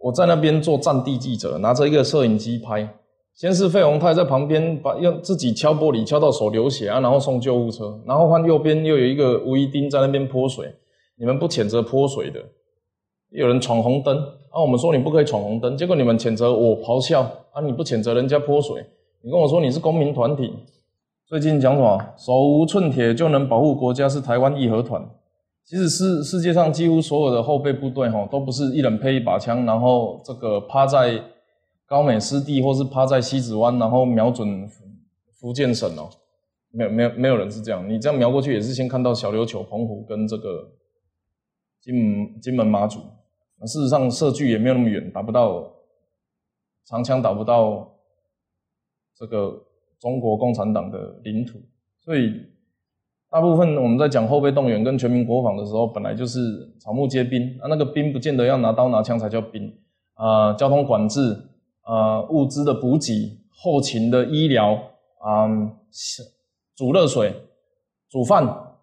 [0.00, 2.88] 我在那边做战地记者，拿着一个摄影机拍。
[3.34, 10.72] 先是费鸿泰在旁边把用自己敲玻璃敲到手流血啊，然后送救护车，然后换右边又有一个吴一丁在那边泼水。
[11.16, 12.40] 你们不谴责泼水的，
[13.30, 14.16] 有人闯红灯
[14.50, 18.84] 啊，我们说你不可以闯红灯，结果你们谴责我咆哮啊，你不谴责人家泼水，
[19.22, 20.52] 你跟我说你是公民团体。
[21.26, 22.04] 最近讲什么？
[22.16, 25.08] 手无寸铁就能保护国家是台湾义和团。
[25.64, 31.22] 其实世世界上几乎所有的后备部队哈，都不是一人配一把枪，然后这个趴在
[31.86, 34.68] 高美湿地或是趴在西子湾，然后瞄准
[35.32, 36.10] 福建省哦。
[36.72, 37.88] 没有没有没有人是这样。
[37.88, 40.68] 你这样瞄过去也是先看到小琉球、澎湖跟这个
[41.80, 42.98] 金门金门马祖。
[43.66, 45.72] 事实上射距也没有那么远，打不到
[46.84, 47.90] 长枪，打不到
[49.14, 49.66] 这个。
[50.00, 51.60] 中国共产党的领土，
[52.02, 52.32] 所以
[53.28, 56.40] 大部分我们在讲后备动员跟全民国防的时候，本来就是
[56.78, 57.68] 草木皆兵啊。
[57.68, 59.70] 那个兵不见得要拿刀拿枪才叫兵
[60.14, 60.54] 啊。
[60.54, 61.38] 交通管制
[61.82, 64.72] 啊，物资的补给、后勤的医疗
[65.18, 65.46] 啊，
[66.74, 67.30] 煮热水、
[68.08, 68.74] 煮饭、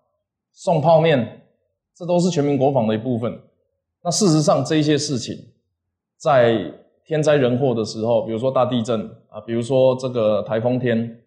[0.51, 1.41] 送泡面，
[1.95, 3.41] 这都是全民国防的一部分。
[4.03, 5.36] 那事实上，这些事情
[6.17, 6.73] 在。
[7.10, 11.17] 天灾人祸的时候，比如说大地震啊，比如说这个台风天，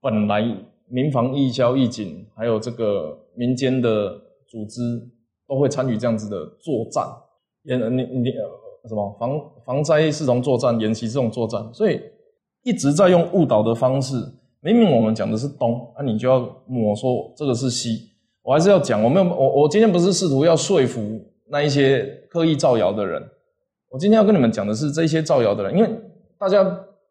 [0.00, 0.40] 本来
[0.86, 4.16] 民防义消义警，还有这个民间的
[4.48, 4.80] 组织
[5.48, 7.04] 都会参与这样子的作战，
[7.64, 8.30] 演你你
[8.88, 12.00] 什么防防灾是从作战，演习这种作战，所以
[12.62, 14.14] 一直在用误导的方式。
[14.60, 18.12] 明明我们讲的是东，那你就要抹说这个是西。
[18.42, 23.22] 我还是要讲，我没有我我今天不是试图要说服那一些刻意造谣的人。
[23.88, 25.90] 我今天要跟你们讲的是这些造谣的人，因为
[26.38, 26.64] 大家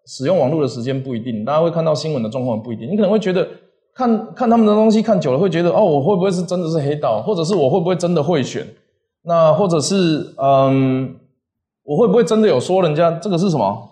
[0.05, 2.89] 使用网络的时间不一定，大家会看到新闻的状况不一定。
[2.91, 3.47] 你可能会觉得
[3.93, 8.67] 看看他们的东西看久了，会觉得哦，我会不会是真的是黑道，或者是我会不会真的会选？
[9.23, 11.15] 那或者是嗯，
[11.83, 13.89] 我会不会真的有说人家这个是什么？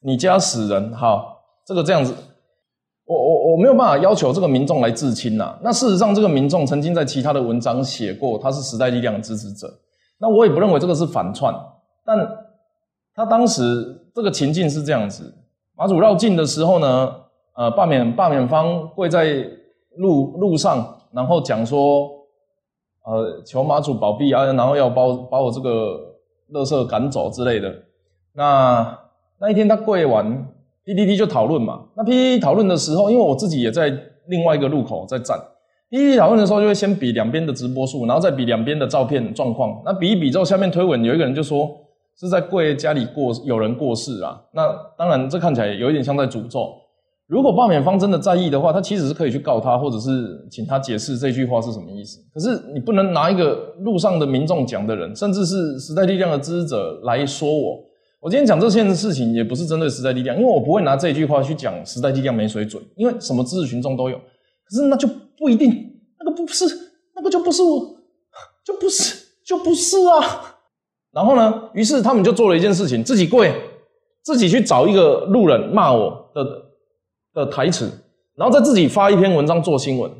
[0.00, 2.14] 你家死人，好，这个这样子，
[3.56, 5.58] 我没有办法要求这个民众来自清呐。
[5.62, 9.66] 那事实上，这个民众曾经在其他的文章写过，他是时代力量的支持者。
[10.18, 11.54] 那我也不认为这个是反串，
[12.04, 12.18] 但
[13.14, 15.34] 他当时这个情境是这样子：
[15.74, 17.14] 马祖绕境的时候呢，
[17.54, 19.42] 呃，罢免罢免方跪在
[19.96, 22.10] 路路上，然后讲说，
[23.06, 25.98] 呃，求马祖保庇啊，然后要把把我这个
[26.52, 27.74] 垃圾赶走之类的。
[28.34, 28.98] 那
[29.40, 30.46] 那一天他跪完
[30.86, 31.80] ，PPT 就讨论嘛。
[31.94, 33.92] 那 PPT 讨论的时候，因为我自己也在
[34.28, 35.38] 另外一个路口在站。
[35.90, 39.82] PPT 讨论的时候，就会先比两边的直播数，然后再比两边的照片状况。
[39.84, 41.68] 那比一比之后，下面推文有一个人就说
[42.18, 44.40] 是在跪家里过有人过世啊。
[44.52, 46.72] 那当然，这看起来有一点像在诅咒。
[47.28, 52.20] 如果罢免方真的在意的话，他其实是可以去告他，或者是请他解释这句话是什么意思。
[52.32, 57.85] 可是你不能拿一个路上的民众讲的人，甚至是时代力量的支持者来说我。
[58.26, 64.16] 我今天讲这件事情，也不是针对时代力量，因为我不会拿这句话去讲时代力量没水准，因为什么支持群众都有。
[64.16, 65.06] 可是那就
[65.38, 66.66] 不一定，那个不是，
[67.14, 67.96] 那个就不是我，
[68.64, 70.56] 就不是，就不是啊。
[71.12, 73.54] 然后呢，于是他们就做了一件事情，自己跪，
[74.24, 76.44] 自己去找一个路人骂我的
[77.32, 77.88] 的台词，
[78.34, 80.10] 然后再自己发一篇文章做新闻，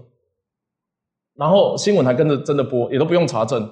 [1.35, 3.69] 然后新闻还跟着真的播，也都不用查证。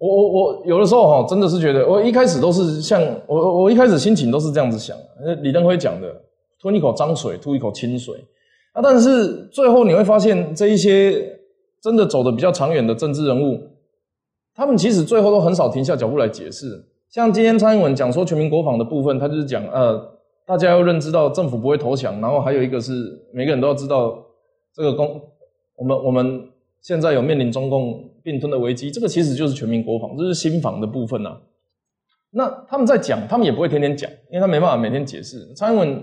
[0.00, 6.10] 我我我有的时候哈，真的是觉得，我一开始都是像我我一开始心情都是这样子想，呃李登辉讲的，
[6.58, 8.14] 吞一口脏水，吐一口清水。
[8.72, 11.38] 啊，但是最后你会发现，这一些
[11.82, 13.60] 真的走的比较长远的政治人物，
[14.54, 16.82] 他们其实最后都很少停下脚步来解释。
[17.10, 20.00] 像今天蔡英文讲说全民国防的部分，他就是讲，呃，
[20.46, 24.16] 大家要认知到政府不会投降，然后还有一个是每个人都要知道
[24.74, 25.20] 这个公，
[25.76, 26.48] 我们我们
[26.82, 28.06] 现在有面临中共。
[28.22, 31.40] 并吞的危机，这个其实就是全民国防，这是新防的部分呐。
[32.32, 35.50] 那他们在讲，他们也不会天天讲，因为他没办法每天解释。
[35.54, 36.02] 蔡英文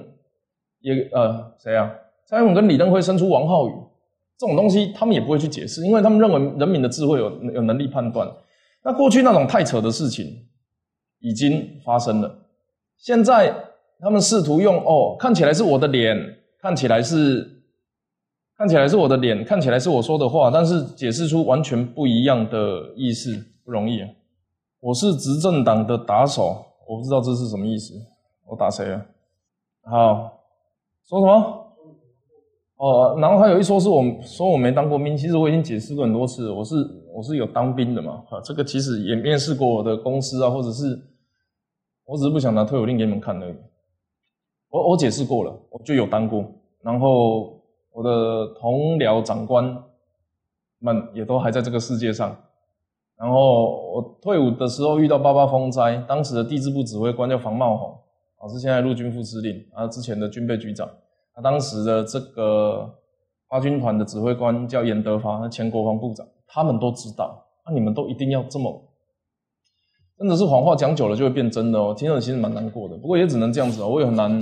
[0.80, 1.94] 也呃谁啊？
[2.26, 3.72] 蔡英文跟李登辉生出王浩宇
[4.36, 8.28] 这种东西，他们也不会去解释，因为他们认为人民的智慧有有能力判断。
[8.84, 10.26] 那过去那种太扯的事情
[11.20, 12.36] 已经发生了，
[12.98, 13.56] 现在
[14.00, 16.18] 他们试图用哦，看起来是我的脸，
[16.60, 17.57] 看起来是。
[18.58, 24.02] 看起来是我的脸，看起来是我说的话，但是解释出完全不一样的意思不容易。
[24.80, 27.94] 我是执政党的打手，我不知道这是什么意思。
[28.48, 29.06] 我打谁啊？
[29.84, 30.40] 好，
[31.08, 31.68] 说什么？
[32.78, 36.76] 哦，然后还有一说是我说我没当过兵，其实我已经解释过很多次，我是
[37.14, 38.24] 我是有当兵的嘛。
[38.28, 41.00] 哈，这个其实也面试过我的公司啊，或者是
[42.06, 43.56] 我只是不想拿退伍令给你们看而已。
[44.70, 46.44] 我我解释过了，我就有当过，
[46.82, 47.56] 然后。
[47.98, 49.76] 我的同僚长官
[50.78, 52.38] 们也都还在这个世界上。
[53.18, 57.90] 然后我退伍的时候遇到八八风灾，当时的地质部指挥官叫房茂宏，
[58.38, 60.88] 啊是现在陆军副司令，啊之前的军备局长。
[61.34, 62.88] 他当时的这个
[63.50, 67.44] 八军团的指挥官叫严德发，前国防部长，他们都知道。
[67.66, 68.80] 那你们都一定要这么，
[70.20, 71.96] 真的是谎话讲久了就会变真的哦。
[71.98, 74.40] 听着其实蛮难过的，不过也只能这样子哦，我也很难。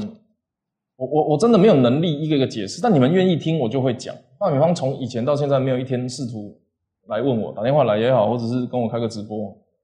[0.97, 4.15] 我我我真的没有能力一个一个解释，但你们愿意听，我就会讲。
[4.39, 6.57] 大美方从以前到现在没有一天试图
[7.07, 9.37] 来问我，打电话来也好，或者是跟我开个直播，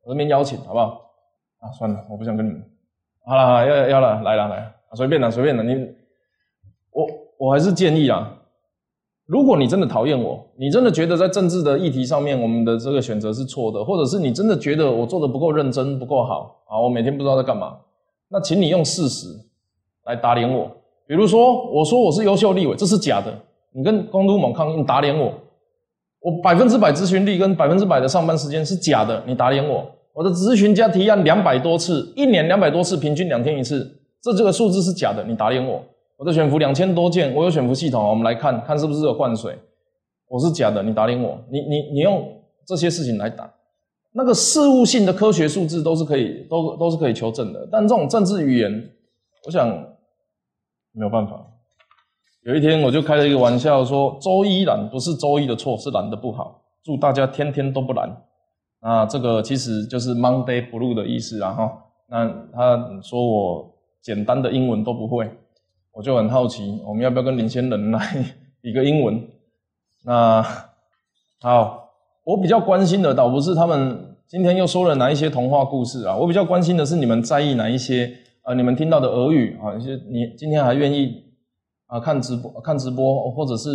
[0.03, 1.11] 我这边邀请好不好？
[1.59, 2.63] 啊，算了，我不想跟你们。
[3.25, 5.63] 好了，要要了，来了来，随便了随便了。
[5.63, 5.87] 你
[6.91, 8.33] 我我还是建议啊，
[9.25, 17.77] 如果你真的讨厌我，你真的觉得在政治的议题上面我们的这个选择是错的，或者是你真的觉得我做的不够认真不够好啊，我每天不知道在干嘛，
[18.29, 19.27] 那请你用事实
[20.05, 20.71] 来打脸我。
[21.11, 23.37] 比如说，我说我是优秀立委，这是假的。
[23.73, 25.25] 你跟公都猛抗，你打脸我。
[26.21, 29.85] 我百分之百咨询率跟百分之百的上班时间是假的，你打脸我。
[30.13, 33.85] 我的咨询加提案两百多次，一年两百多次，平均两天一次，
[34.23, 35.83] 这这个数字是假的，你打脸我。
[36.15, 39.53] 我的选服两千多件，我有选服系统，我们来看看是不是有灌水。
[40.29, 41.37] 我是假的，你打脸我。
[41.51, 42.25] 你你你用
[42.65, 43.53] 这些事情来打，
[44.13, 48.89] 那个事务性的科学数字都是可以都都是可以求证的，但这种政治语言，
[49.45, 49.90] 我想。
[50.93, 51.41] 没有办法，
[52.43, 56.61] 有一天我就开了一个玩笑，说周一懒不是周一的错，是懒得不好。
[56.83, 58.09] 祝大家天天都不懒。
[58.81, 61.71] 那这个其实就是 Monday Blue 的意思啊哈。
[62.07, 65.29] 那他说我简单的英文都不会，
[65.93, 68.25] 我就很好奇，我们要不要跟领先人来
[68.59, 69.25] 比个英文？
[70.03, 70.43] 那
[71.39, 71.89] 好，
[72.25, 78.13] 我比较关心的倒不是他们今天又说了哪一些童话故事啊，我比较关心的是你们在意哪一些。
[78.55, 81.23] 你们听到的俄语啊，一些你今天还愿意
[81.87, 83.69] 啊看直播看直播，或者是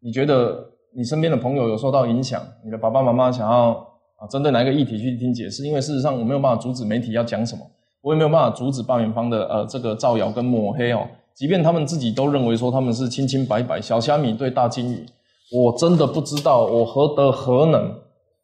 [0.00, 0.64] 你觉得
[0.96, 3.70] 你身边的朋友有受到影响，你的爸爸妈妈想要
[4.16, 5.64] 啊针对哪一个议题去听解释？
[5.64, 7.64] 因为事实上我没有办法阻止媒体要讲什么，
[8.02, 11.06] 我也没有办法阻止罢免方的呃这个造谣跟抹黑哦。
[11.34, 15.06] 即便他们自己都认为说他们是清清白白，小虾米对大金鱼，
[15.52, 17.90] 我真的不知道我何德何能，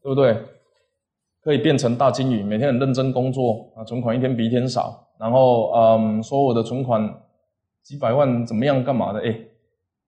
[0.02, 0.36] 对不对？
[1.42, 7.22] 可以变成大金鱼，每天很认真工作啊，存款一天比一天少，然后嗯，说我的存款
[7.82, 9.20] 几百万怎么样干嘛的？
[9.20, 9.38] 哎，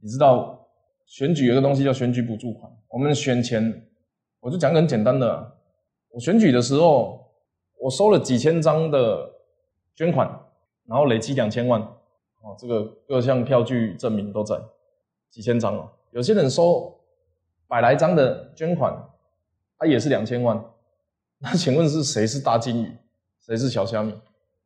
[0.01, 0.67] 你知道
[1.07, 3.87] 选举有个东西叫选举补助款，我们选前
[4.41, 5.53] 我就讲个很简单的，
[6.11, 7.27] 我选举的时候
[7.81, 9.31] 我收了几千张的
[9.97, 10.29] 捐款，
[10.87, 11.81] 然后累积两千万。
[12.43, 14.59] 哦，这个各项票据证明都在，
[15.31, 15.91] 几千张哦。
[16.11, 16.99] 有些人收
[17.69, 18.97] 百来张的捐款，
[19.79, 20.59] 他也是两千万。
[21.39, 22.97] 那请问是谁是大金鱼，
[23.41, 24.15] 谁是小虾米？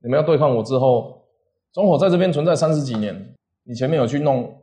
[0.05, 1.27] 你们要对抗我之后，
[1.73, 4.55] 中火在这边存在三十几年，你前面有去弄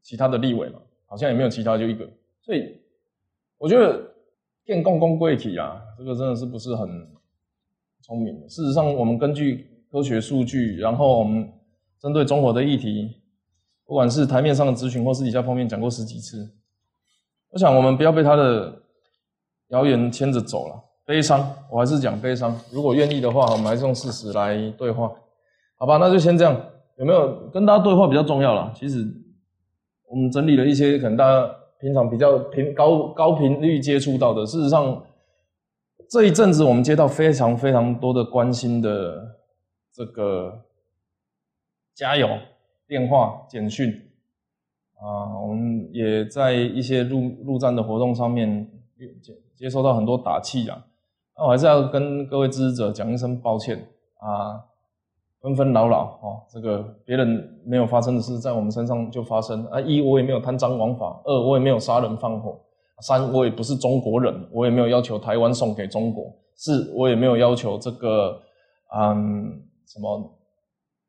[0.00, 0.80] 其他的立委吗？
[1.06, 2.08] 好像也没有其他，就一个。
[2.40, 2.80] 所以
[3.58, 4.00] 我觉得
[4.64, 6.88] 电共公贵体啊，这个真的是不是很
[8.00, 8.48] 聪明。
[8.48, 11.52] 事实上，我们根据科学数据，然后我们。
[11.98, 13.22] 针对中火的议题，
[13.86, 16.54] 不管是台面上的咨询或私底下碰面讲过十几次，
[17.48, 18.82] 我想我们不要被他的
[19.68, 20.84] 谣言牵着走了。
[21.06, 22.54] 悲伤，我还是讲悲伤。
[22.72, 25.10] 如果愿意的话，我们还是用事实来对话，
[25.78, 25.96] 好吧？
[25.98, 26.60] 那就先这样。
[26.98, 28.72] 有没有跟大家对话比较重要了？
[28.74, 29.06] 其实
[30.08, 34.44] 我们整理了一些可能大家平常比较频高高频率接触到的。
[34.44, 35.02] 事实上，
[36.10, 39.36] 这一阵子我们接到非常非常多的关心的
[39.92, 40.62] 这个。
[41.94, 42.28] 加油！
[42.86, 43.90] 电话、简讯
[45.00, 48.70] 啊，我们也在一些陆陆战的活动上面
[49.22, 50.84] 接接收到很多打气啊。
[51.38, 53.76] 那我还是要跟各位支持者讲一声抱歉
[54.18, 54.60] 啊，
[55.40, 59.80] 纷纷扰扰哦，这个别人没有发生的事在我们身上就发生啊。
[59.80, 62.58] 一我也没有贪赃枉法，二我也没有杀人放火，
[63.02, 68.40] 三我也不是中国人，我也没有要求台湾送给中国，四我也没有要求这个
[68.96, 70.32] 嗯什么。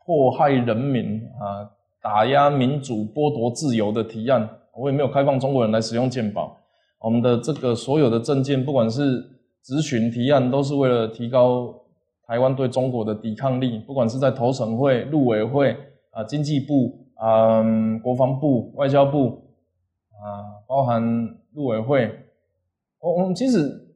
[0.05, 1.69] 迫害人民啊，
[2.01, 6.55] 打压民主、剥夺自由的提案，我也没有开放中国人来使用鉴宝。
[7.01, 9.21] 我们的这个所有的证件，不管是
[9.67, 11.75] 咨询提案，都是为了提高
[12.25, 13.79] 台湾对中国的抵抗力。
[13.79, 15.75] 不管是在投审会、陆委会
[16.11, 17.61] 啊、经济部啊、
[18.01, 19.43] 国防部、外交部
[20.11, 21.03] 啊，包含
[21.53, 22.09] 陆委会，
[23.01, 23.89] 我我们其实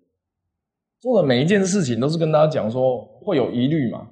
[1.00, 4.10] 做的每一件事情，都是跟大家讲说会有疑虑嘛。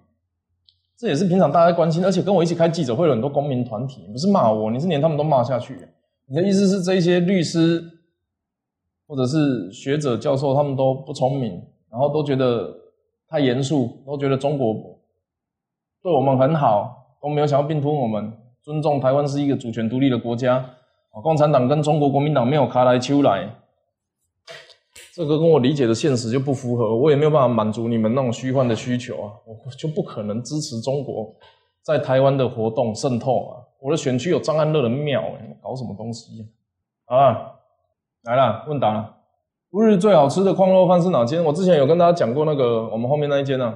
[0.98, 5.78] 这也是平常大家关心，而且跟我一起开记者会的很多公民团体，不是骂我，你是连他们都骂下去。
[6.26, 7.84] 你的意思是这些律师
[9.10, 12.72] 或者是学者教授，他们都不聪明，然后都觉得
[13.28, 14.72] 太严肃，都觉得中国
[16.04, 20.58] 对我们很好，都没有想要并吞我们，尊重台湾是一个主权独立的国家。
[20.58, 23.50] 啊共产党跟中国国民党没有卡来秋来。
[25.12, 31.34] 这个跟我理解的现实就不符合，我也没有办法满足你们那种虚幻的需求啊，我就不可能支持中国
[31.82, 33.58] 在台湾的活动渗透啊。
[33.82, 36.48] 我的选区有张安乐的庙，哎，搞什么东西
[37.06, 37.59] 啊？
[38.24, 39.16] 来了，问答了。
[39.72, 41.44] 乌日最好吃的矿肉饭是哪间？
[41.44, 43.74] 我之前有跟大家讲过那个我们后面那一间呢，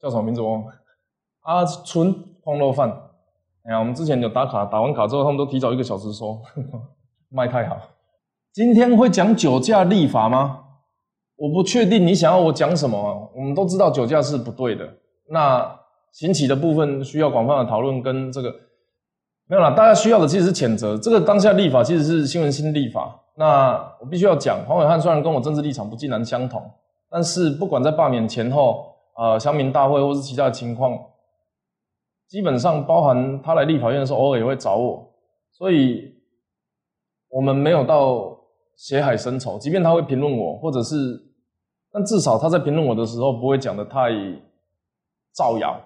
[0.00, 0.72] 叫什么名字忘了？
[1.42, 2.90] 阿春矿肉饭。
[3.64, 6.38] 哎呀，我们之前有打卡，打完卡之后他们都提早一个小时收，
[7.30, 7.78] 卖太好。
[8.52, 10.60] 今天会讲酒驾立法吗？
[11.36, 13.32] 我不确定你想要我讲什么。
[13.34, 14.88] 我们都知道酒驾是不对的。
[15.30, 15.78] 那
[16.12, 18.54] 行起的部分需要广泛的讨论，跟这个
[19.48, 19.70] 没有啦。
[19.70, 20.96] 大家需要的其实是谴责。
[20.96, 23.20] 这个当下立法其实是新闻新立法。
[23.36, 26.62] 那我必须要讲，黄伟汉虽然跟我政治立场不尽然相同，
[27.10, 30.98] 但是不管在罢免前后，呃，乡民大会或是其他的情况，
[32.28, 35.12] 基本上包含他来立法院的时候，偶尔也会找我。
[35.52, 36.14] 所以，
[37.28, 38.32] 我们没有到。
[38.76, 40.96] 血海深仇，即便他会评论我，或者是，
[41.92, 44.10] 但至少他在评论我的时候不会讲的太
[45.30, 45.80] 造谣。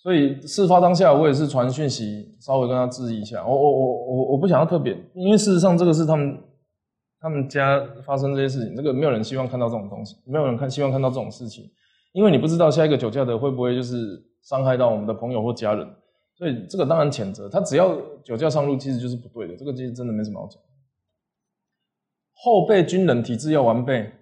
[0.00, 3.44] 所以事发当下，我也是传讯息，稍微跟他质疑一下。
[3.44, 6.38] 我我我我我不想要特别，因为事实上这个是他们
[7.20, 11.68] 他们家发生这些事情，这个没有人希望看到这种东西，没有人看希望看到这种事情，
[12.12, 15.86] 因为你不知道下一个酒驾的会不会就是伤害到我们的朋友或家人，
[16.36, 20.62] 所以这个当然谴责他，只要酒驾上路，其实就是不对的，这个其实真的没什么好讲。
[22.40, 24.12] 后备军人体制要完备，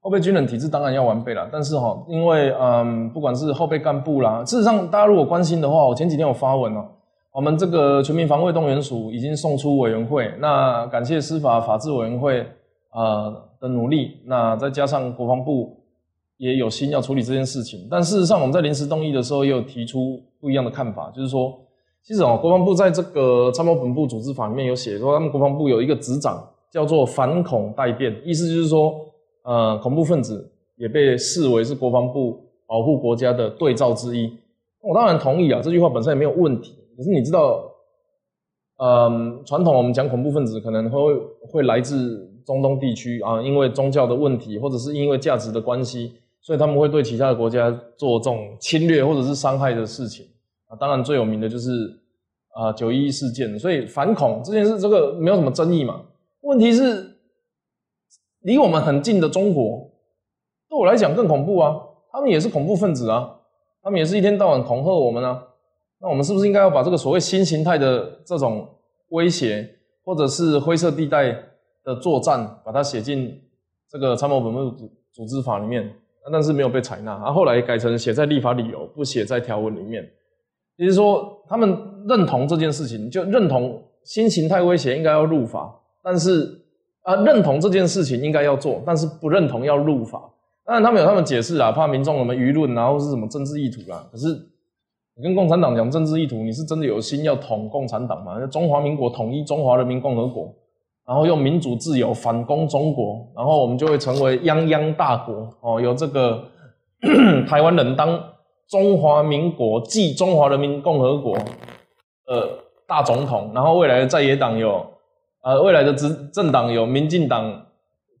[0.00, 1.48] 后备军人体制当然要完备了。
[1.52, 6.84] 但是哈，因为嗯，不管是后备干部啦，事实上大家如果关心的话，我前几天有发文哦，
[7.32, 12.40] 我们这个全民防卫动员署已经送出委员会，那感谢司法法制委员会
[12.90, 13.30] 啊
[13.60, 15.76] 的努力，那再加上国防部
[16.36, 17.86] 也有心要处理这件事情。
[17.90, 21.52] 但事实上，我们在临时动议的时候也有提出不一样的看法，就是说。
[22.00, 26.42] 其实哦，国防部在这个参谋本部组织法里面有写说，他们国防部有一个执掌
[26.72, 28.94] 叫做反恐待变，意思就是说，
[29.48, 30.46] 呃，恐怖分子
[30.76, 34.30] 也被视为是国防部保护国家的对照之一。
[34.82, 36.74] 我当然同意啊，这句话本身也没有问题。
[36.94, 37.64] 可是你知道，
[38.76, 41.00] 嗯，传统我们讲恐怖分子可能会
[41.50, 50.26] 会来自中东地区啊，因为宗教的问题，或者是因为价值的关系，所以他们会对其他的国家做这种侵略或者是伤害的事情。
[50.66, 51.70] 啊，当然最有名的就是
[52.54, 56.02] 啊九一一事件，所以反恐这件事这个没有什么争议嘛。
[56.42, 57.16] 问题是
[58.40, 59.90] 离我们很近的中国，
[60.68, 61.76] 对我来讲更恐怖啊，
[62.12, 63.36] 他们也是恐怖分子啊，
[63.82, 65.42] 他们也是一天到晚恐吓我们啊。
[66.00, 68.68] 那我们是不是应该要把这个所谓新形态的这种
[69.08, 69.68] 威胁，
[70.04, 71.36] 或者是灰色地带
[71.82, 73.40] 的作战，把它写进
[73.90, 75.92] 这个参谋本部组组织法里面？
[76.30, 80.06] 但是没有被采纳，啊，后来改成写在立法理由，不写在条文里面。
[80.76, 81.74] 也就是说，他们
[82.06, 86.60] 认同这件事情，就认同新形态威胁应该要入法，但是
[87.08, 90.20] 啊，认同这件事情应该要做，但是不认同要入法。
[90.64, 94.06] 当然，他们有他们解释啊，怕民众什么舆论，然后是什么政治意图啦。
[94.12, 94.26] 可是
[95.16, 98.38] 你跟共产党讲政治意图，你是真的有心要统共产党吗？
[98.46, 100.54] 中华民国统一中华人民共和国，
[101.06, 106.44] 然后用民主自由反攻中国，然后我们就会成为泱泱大国哦，有这个
[107.48, 108.20] 台湾人当。
[108.68, 111.32] 中华民国即中华人民共和国
[112.26, 112.46] 呃
[112.86, 114.84] 大总统，然后未来的在野党有
[115.48, 117.66] 呃未来的执政党有民进党、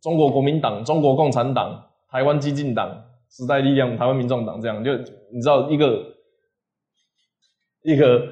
[0.00, 4.96] 中国国民党、中国共产党、台湾激进党、时代力量、台湾民众党这样，就
[5.30, 6.02] 你知道一个
[7.82, 8.22] 一个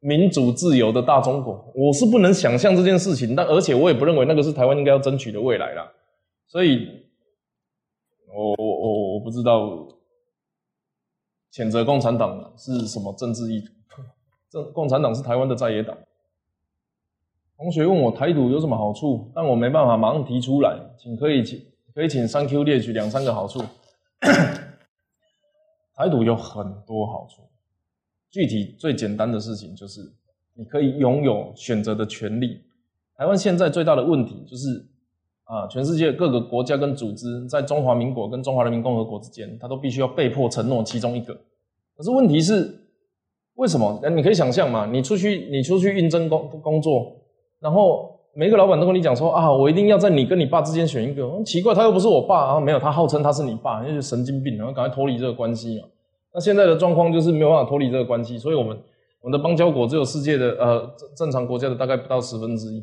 [0.00, 5.88] 民主自由的大中国，我是不能想象这件事情，但而且我也不认为那个是台湾应该要争取的未来啦，
[6.48, 6.88] 所以，
[8.34, 9.88] 我我我我不知道。
[11.54, 13.68] 谴责共产党是什么政治意图？
[14.50, 15.94] 这共产党是台湾的在野党。
[17.62, 21.60] 同学问我台独有什么好处，但我没办法马上提出来，请可以请
[21.94, 23.62] 可以请三 Q 列举两三个好处。
[25.94, 27.42] 台独有很多好处，
[28.30, 30.00] 具体最简单的事情就是
[30.54, 32.60] 你可以拥有选择的权利。
[33.16, 34.88] 台湾现在最大的问题就是。
[35.44, 41.34] 啊，全世界各个国家跟组织在中华民国跟中华人民共和国之间，他都必须要被迫承诺其中一个。
[41.94, 42.86] 可是问题是，
[43.56, 44.00] 为什么？
[44.02, 47.14] 那你可以想象嘛，你出去你出去应征工工作，
[47.62, 51.22] 然后每个老板都跟你讲说啊，我一定要在你跟你爸之间选一个。
[51.44, 55.86] 奇怪，他又不是我爸啊，没有，他号称他是你爸，那就神经病，然后赶快脱离这个关系嘛。
[56.34, 58.76] 那现在的状况就是没有办法脱离这个关系，所以我们
[59.20, 62.82] 我们的邦交国只有世界的呃正正常国家的大概不到十分之一。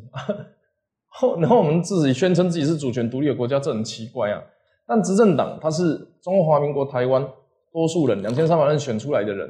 [1.08, 4.40] 后， 然后我们自己宣称自己是主权独立的国家，这很奇怪啊。
[4.86, 7.26] 但执政党他是中华民国台湾
[7.72, 9.48] 多数人两千三百万选出来的人，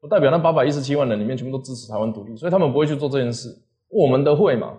[0.00, 3.48] 不代表那八百一十七万人里面全部都支持台湾独立，所以他们不会去做这件事。
[3.90, 4.72] 我们的会嘛，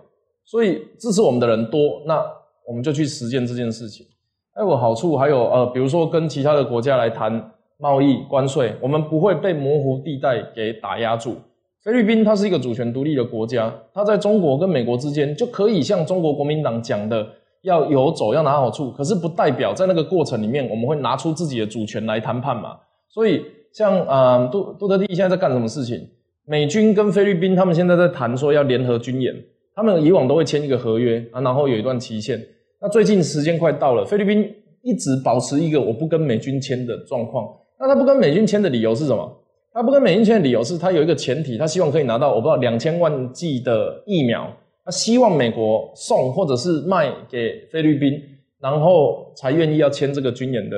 [0.44, 2.24] 所以支持我们的人多，那
[2.66, 4.06] 我们就去实践这件事情。
[4.54, 11.36] 还有好处，还有呃，比如说跟其他的国家来谈贸易关税，我们不会被模糊地带给打压住。
[11.82, 17.26] 菲律宾它是一个主权独立的国家，它在中国跟美国之间就可以像中国国民党讲的，
[17.62, 22.76] 要游走要拿好处，可是不代表在那个过程里面我们会拿出自己的主权来谈判嘛。
[23.08, 26.08] 所以像呃杜杜德利现在在干什么事情？
[26.46, 29.34] 美军跟菲律宾他们现在在谈说要联合军演，
[29.74, 32.40] 他们以往都会签一个合约啊，然后有一段期限。
[32.80, 37.46] 那最近时间快到了，菲律宾一直保持一个我不跟美军签的状况。
[37.78, 39.38] 那他不跟美军签的理由是什么？
[39.72, 44.52] 他不跟美军签的理由是他有一个前提，他希望可以拿到我不知道两千万剂的疫苗，
[44.84, 48.20] 他希望美国送或者是卖给菲律宾，
[48.60, 50.76] 然后才愿意要签这个军演的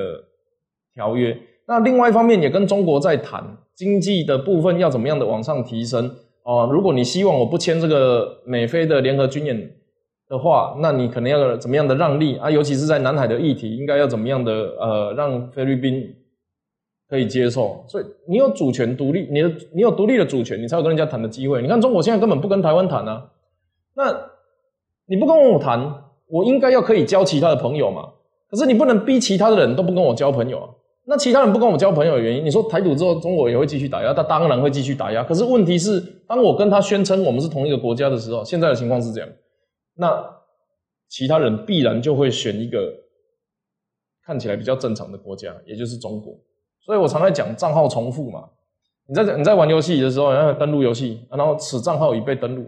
[0.93, 1.35] 条约。
[1.67, 3.43] 那另外一方面也跟中国在谈
[3.73, 6.69] 经济的部分要怎么样的往上提升哦。
[6.71, 9.71] 如果你希望我不签这个美菲的联合军演
[10.27, 12.49] 的话，那你可能要怎么样的让利啊？
[12.49, 16.15] 尤其是在南海的议题，应该要怎么样的呃让菲律宾。
[17.07, 21.61] 可以接受，所以你有主权独立，你的你有独立的主权，你才有跟人家谈的机会。
[21.61, 23.29] 你看中国现在根本不跟台湾谈啊，
[23.95, 24.05] 那
[25.05, 28.09] 你不跟我谈，我应该要可以交其他的朋友嘛？
[28.49, 30.69] 可是你不能逼其他的人都不跟我交朋友啊。
[31.07, 35.23] 那其他人不跟我交朋友的原因，你说台独之后，中国也会继续打压，他当然会继续打压。
[35.23, 39.29] 可是问题是，当我跟他宣称我们是同一个国家的时候，现在的情况是这样，
[39.95, 40.23] 那
[41.07, 42.91] 其他人必然就会选一个
[44.25, 46.33] 看起来比较正常的国家，也就是中国。
[46.83, 48.43] 所以我常在讲账号重复嘛，
[49.07, 52.65] 你在你在玩游戏的时候，然后登录游戏，然后此账号已被登录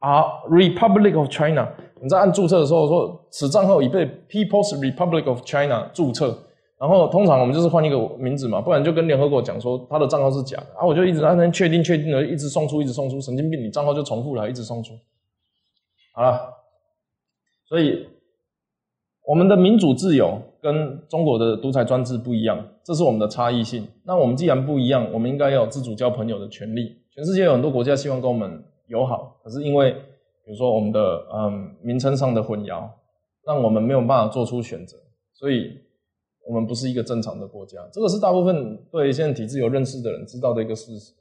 [0.00, 1.68] 啊，Republic of China，
[2.02, 6.36] 你在按注册的时候说此账号已被 People's Republic of China 注册，
[6.78, 14.92] 然后通常我们就是换一个名字嘛，不然就跟联合国讲说他的账号是假的，啊，我就一直在那确定确定的，一直送出一直送出，神经病，你账号就重复了，一直送出。
[16.12, 16.52] 好了，
[17.66, 18.06] 所以
[19.24, 23.88] 我们的民主自由跟中国的独裁专制不一样，这是我们的差异性。
[24.04, 26.94] 那我们既然不一样，我们应该要有自主交朋友的权利。
[27.14, 29.92] 全世界有很多国家希望跟我们友好，可是因为
[30.44, 32.86] 比如说我们的嗯名称上的混淆，
[33.46, 34.98] 让我们没有办法做出选择，
[35.32, 35.85] 所以。
[36.46, 41.12] 我们不是一个正常的国家，这个是大部分对现在体制有认识的人知道的一个事实。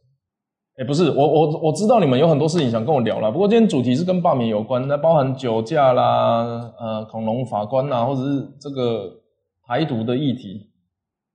[0.78, 9.10] 哎，不是，我我我知道你们有很多事情想跟我聊了，不过今天主题是跟罢免有关，那包含酒驾啦，呃，恐龙法官呐，或者是这个
[9.66, 10.70] 台独的议题，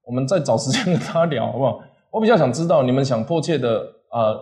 [0.04, 1.80] 我们再找时间跟他聊，好不好？
[2.12, 3.80] 我比较想知道你们想迫切的
[4.10, 4.36] 啊，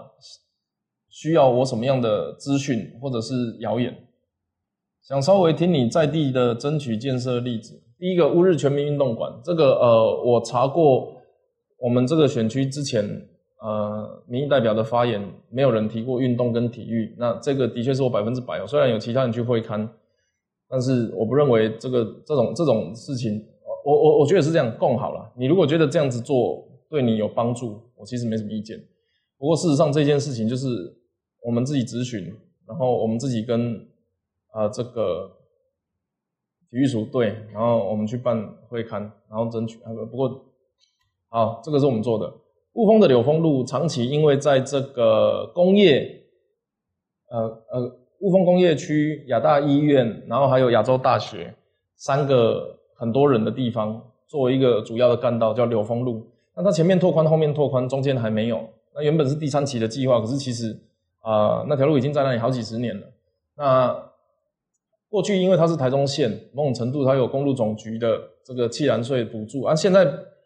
[1.09, 3.97] 需要我什么样的资讯或者是谣言，
[5.01, 7.85] 想稍微听你在地的争取建设例子。
[7.99, 11.13] 第一个乌日全民运动馆，这个呃，我查过，
[11.79, 13.05] 我们这个选区之前
[13.61, 15.21] 呃，民意代表的发言，
[15.51, 18.67] 没有人提过运动跟体育，那这个的确是我百分之百哦。
[18.69, 19.89] 虽然有其他人去会刊，
[20.69, 23.45] 但是我不认为这个这种这种事情，
[23.85, 25.33] 我我我觉得是这样共好了。
[25.37, 28.79] 你如果觉得这样子做对你有帮助，我其实没什么意见。
[29.39, 30.69] 不过事实上这件事情就是
[31.43, 32.33] 我们自己咨询，
[32.65, 33.85] 然后我们自己跟
[34.53, 35.33] 啊这个。
[36.71, 39.93] 体育署对，然后我们去办会刊，然后争取啊。
[40.11, 40.45] 不过，
[41.29, 42.33] 好，这个是我们做的。
[42.75, 46.23] 雾峰的柳峰路长期因为在这个工业，
[47.31, 51.55] 呃呃，雾峰工业区、亚大医院，然后还有亚洲大学
[51.97, 56.31] 三个很多人的地方，作为一个主要的干道，叫柳峰路。
[56.55, 58.61] 那它前面拓宽，后面拓宽，中间还没有。
[58.95, 60.79] 那原本是第三期的计划，可是其实
[61.21, 63.07] 啊，那条路已经在那里好几十年了。
[63.57, 64.08] 那
[65.09, 70.05] 过去因为它是台中县，某种程度它有公路总局的这个气燃税补助，而现在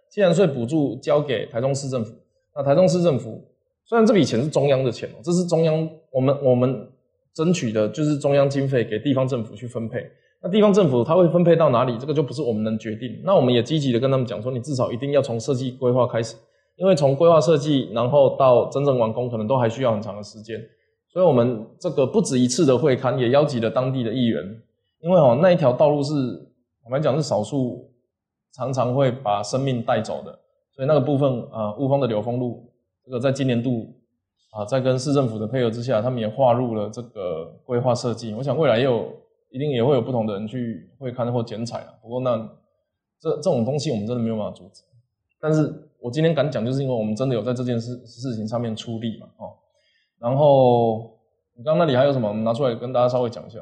[0.09, 2.15] 气燃税补助交给台中市政府。
[2.55, 3.43] 那台中市政府
[3.85, 6.89] 虽然这笔钱是中央的钱哦，这是中央我们我们
[7.35, 10.05] 争取的，就是中央经费给地方政府去分配。
[10.43, 13.21] 那地方政府它会分配到哪里，这个就不是我们能决定。
[13.25, 16.37] 那我们也积极的跟他们讲说，你至少一定要从设计规划开始，
[16.77, 20.61] 因为从规划设计，然后到真正完工，可能都还需要很长的时间。
[21.13, 24.43] 所以，我们这个不止一次的会刊，也邀集了当地的议员，
[25.01, 26.13] 因为哦，那一条道路是，
[26.85, 27.87] 我们讲是少数
[28.55, 30.33] 常常会把生命带走的，
[30.75, 32.73] 所以那个部分啊，雾峰的柳峰路，
[33.05, 33.95] 这个在今年度
[34.53, 38.33] 啊，在跟市政府的配合之下，他们也划入了这个规划设计。
[38.33, 39.07] 我想未来也有，
[39.51, 41.93] 一定也会有不同的人去会刊或剪彩啊。
[42.01, 42.39] 不过那
[43.21, 44.83] 这这种东西，我们真的没有办法阻止。
[45.39, 49.53] 但是我今天敢讲，就是因为我们真的有在这件事事情上面出力嘛，哦。
[50.23, 51.19] 然后，
[51.57, 52.29] 你刚那里还有什么？
[52.29, 53.59] 我们拿出来跟大家稍微讲一下。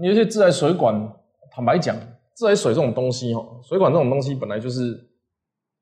[0.00, 1.06] 有些自来水管，
[1.50, 1.94] 坦白讲，
[2.32, 4.98] 自来水这种东西，哈，水管这种东西本来就是，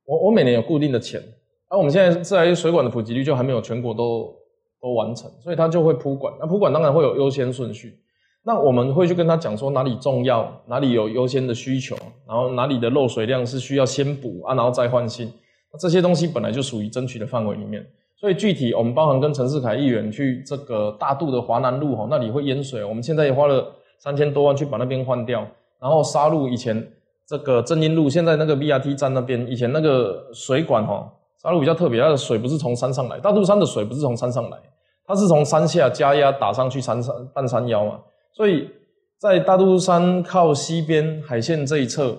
[0.04, 1.22] 我我每年有固定的钱，
[1.68, 4.34] 而我们现在自来水管的普及率就还没有全国都
[4.80, 6.34] 都完成，所以它就会铺管。
[6.40, 8.00] 那铺管当然会有优先顺序，
[8.42, 15.32] 那我们会去跟他讲说哪里重要，哪里有优先的需求，然后哪里的漏水量是需要先补啊，然后再换新。
[15.72, 17.86] 那这些东西本来就属于争取的范围里面。
[18.20, 23.64] 所以具体我们包含跟陈世凯议员去这个大渡的华南路哈，那里会淹水，我们现在也花了
[23.98, 25.46] 三千多万去把那边换掉。
[25.80, 26.84] 然后沙路以前
[27.24, 31.08] 这个正音路，现在那个 BRT 站那边以前那个水管哈，
[31.40, 34.58] 沙路比较特别，它的水不是从山上来，大肚山的水不是从山上来，
[35.06, 38.00] 它是从山下加压打上去山山半山腰嘛。
[38.32, 38.68] 所以
[39.16, 42.16] 在大肚山靠西边海线这一侧。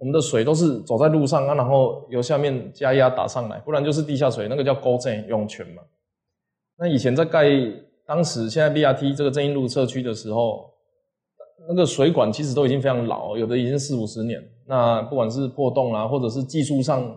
[0.00, 5.82] 我们的水都是走在路上啊，然后由下面加压打上来，不然就是地下水，那个叫沟镇涌泉嘛。
[6.78, 7.50] 那以前在盖
[8.06, 10.70] 当时现在 BRT 这个正义路社区的时候，
[11.68, 14.42] 那个水管其实都已经非常老，有的已经四五十年。
[14.66, 17.14] 那不管是破洞啊，或者是技术上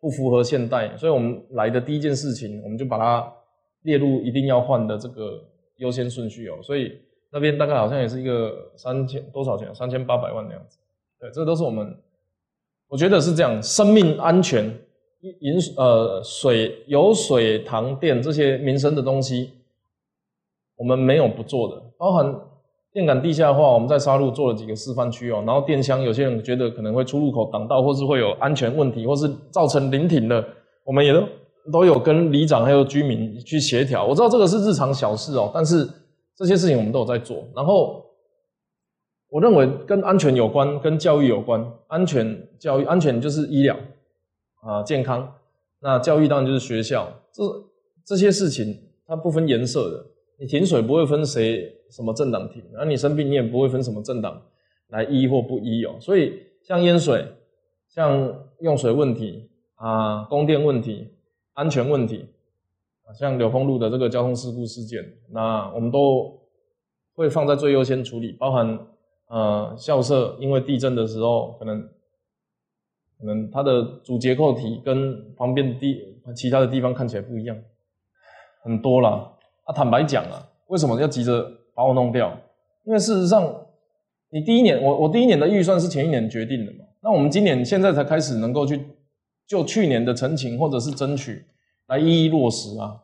[0.00, 3.32] 不符合现代，所以我们来的第一件事情，我们就把它
[3.82, 5.40] 列入一定要换的这个
[5.76, 6.58] 优先顺序哦。
[6.60, 7.00] 所以
[7.30, 10.76] 那边大概好像也是一个三千多少钱，三千八百万的样子。
[11.20, 11.96] 对，这都是我们。
[12.88, 14.64] 我觉得是这样，生命安全、
[15.40, 19.50] 饮呃水、有水、糖电这些民生的东西，
[20.76, 21.82] 我们没有不做的。
[21.98, 22.32] 包含
[22.92, 25.42] 电感地下化，我们在沙路做了几个示范区哦。
[25.44, 30.42] 然后电箱，有些人觉得可能会出入口挡道，或是会有安全问题，或是造成临停的，
[30.84, 31.22] 我们也都
[31.72, 34.06] 都有跟里长还有居民去协调。
[34.06, 35.88] 我知道这个是日常小事哦，但是
[36.36, 37.42] 这些事情我们都有在做。
[37.54, 38.05] 然后。
[39.36, 41.62] 我认为跟安全有关，跟教育有关。
[41.88, 43.76] 安全教育，安全就是医疗
[44.62, 45.30] 啊，健康。
[45.78, 47.06] 那教育当然就是学校。
[47.34, 47.42] 这
[48.02, 48.74] 这些事情
[49.06, 50.06] 它不分颜色的。
[50.38, 54.40] 你停水不会分谁什么政党停，而你生病你也不会分什么政党
[54.88, 55.96] 来医或不医哦。
[56.00, 56.32] 所以
[56.62, 57.22] 像淹水，
[57.90, 61.10] 像用水问题啊、供电问题、
[61.52, 62.24] 安全问题
[63.04, 66.40] 啊，像柳丰路的这个交通事故事件，那我们都
[67.14, 68.78] 会放在最优先处理，包含
[69.28, 71.82] 呃校舍因为地震的时候，可能
[73.18, 77.56] 可能它的主结构体跟旁边地其他的地方看起来不一样，
[78.62, 79.32] 很多啦。
[79.64, 82.36] 啊，坦白讲啊，为什么要急着把我弄掉？
[82.84, 83.66] 因为事实上，
[84.30, 88.80] 你第一年我我第一年的预算是前一年决定的嘛，那我们今年现在才开始能够去
[89.44, 91.44] 就去年的陈情或者是争取
[91.86, 93.02] 来一一落实啊。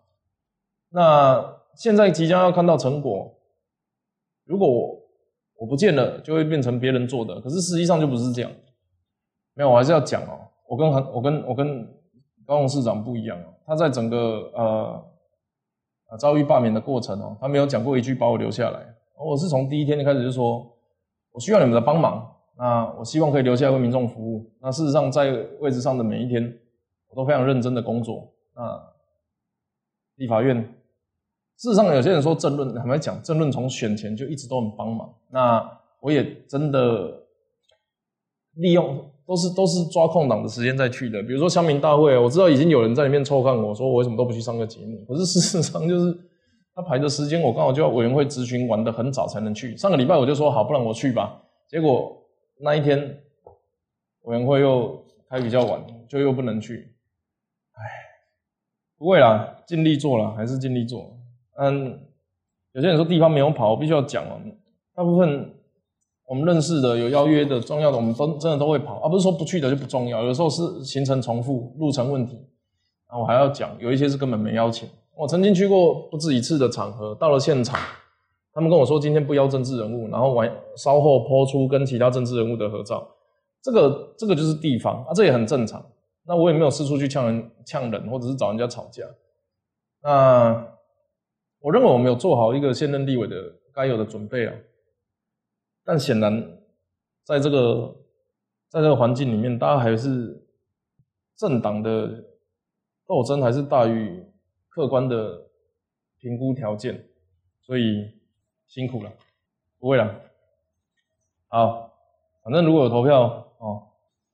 [0.90, 3.34] 那现在即将要看到成果，
[4.44, 5.01] 如果我
[5.62, 7.40] 我不见了，就会变成别人做的。
[7.40, 8.50] 可是实际上就不是这样。
[9.54, 10.40] 没有，我还是要讲哦。
[10.68, 11.86] 我跟很，我跟我跟
[12.44, 13.54] 高雄市长不一样哦。
[13.64, 15.04] 他在整个呃
[16.08, 18.80] 啊遭遇罢免的过程哦，他没有讲过一句把我留下来。
[19.16, 20.68] 我是从第一天就开始就说，
[21.30, 22.28] 我需要你们的帮忙。
[22.58, 24.50] 那我希望可以留下来为民众服务。
[24.60, 26.42] 那事实上在位置上的每一天，
[27.06, 28.34] 我都非常认真的工作。
[28.56, 28.82] 那
[30.16, 30.74] 立法院，
[31.62, 35.08] 事实上有些人说政论，坦白讲，政论从选前就一直都很帮忙。
[35.30, 35.64] 那
[36.00, 37.22] 我也真的
[38.54, 41.22] 利用，都是都是抓空档的时间再去的。
[41.22, 45.04] 比如说乡民大会，我知道已经有人在里面抽看我说我为什么都不去上个节目。
[45.06, 46.18] 可是事实上就是。
[46.74, 49.76] 他排的时间，我刚好就要委员会咨询完的很早才能去。
[49.76, 51.38] 上个礼拜我就说好，不然我去吧。
[51.68, 52.16] 结果
[52.62, 52.98] 那一天
[54.22, 56.94] 委员会又开比较晚，就又不能去。
[57.72, 57.82] 唉，
[58.96, 61.14] 不会啦，尽力做了，还是尽力做。
[61.62, 61.96] 嗯，
[62.72, 64.40] 有些人说地方没有跑，我必须要讲哦。
[64.96, 65.48] 大部分
[66.26, 70.24] 我们认识的有邀约的重要的，我们都真的都会跑，而不是说不去的就不重要。
[70.24, 72.34] 有时候是行程重复、路程问题，
[73.08, 74.88] 然后我还要讲，有一些是根本没邀请。
[75.14, 77.78] 我曾经去过不止一次的场合，到了现场，
[78.52, 83.06] 他们跟我说今天不邀政治人物，然后完稍后抛出跟其他政治人物的合照，
[83.62, 85.84] 这个这个就是地方啊，这也很正常。
[86.26, 89.04] 那我也没有四处去呛人、呛人，或者是找人家吵架。
[90.02, 90.66] 那
[91.62, 93.36] 我认为我们有做好一个现任立委的
[93.72, 94.54] 该有的准备啊，
[95.82, 96.58] 但显然
[97.24, 97.96] 在这个
[98.68, 100.46] 在这个环境里面，大家还是
[101.36, 102.22] 政党的
[103.06, 104.22] 斗争还是大于。
[104.74, 105.38] 客观的
[106.16, 106.98] 评估条件，
[107.60, 108.10] 所以
[108.66, 109.12] 辛苦了，
[109.78, 110.18] 不会了。
[111.48, 111.92] 好，
[112.42, 113.82] 反正如果有投票哦，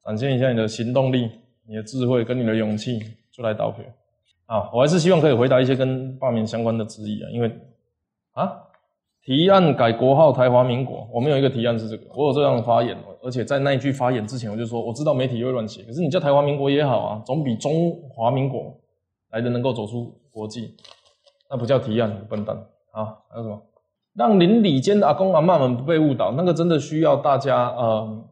[0.05, 1.29] 展现一下你的行动力、
[1.67, 3.01] 你的智慧跟你的勇气，
[3.33, 3.85] 就来投票。
[4.49, 7.49] 啊，我还是希望可以回答一些跟罢免相关的质疑啊，因为
[8.33, 8.51] 啊，
[9.23, 18.75] 提案改国号台华民国，我们有一个提案是这个，我有这样的发言，而且在那一句发言之前，我就说我知道媒体会乱写，可是你叫台华民国也好啊，总比中华民国
[19.31, 20.13] 来的能够走出。
[20.31, 20.77] 国际，
[21.51, 22.57] 那不叫提案，笨蛋
[22.93, 23.17] 啊！
[23.29, 23.61] 还有什么？
[24.15, 28.25] 让邻里间的阿公阿妈们不被误导，那个真的需要大家呃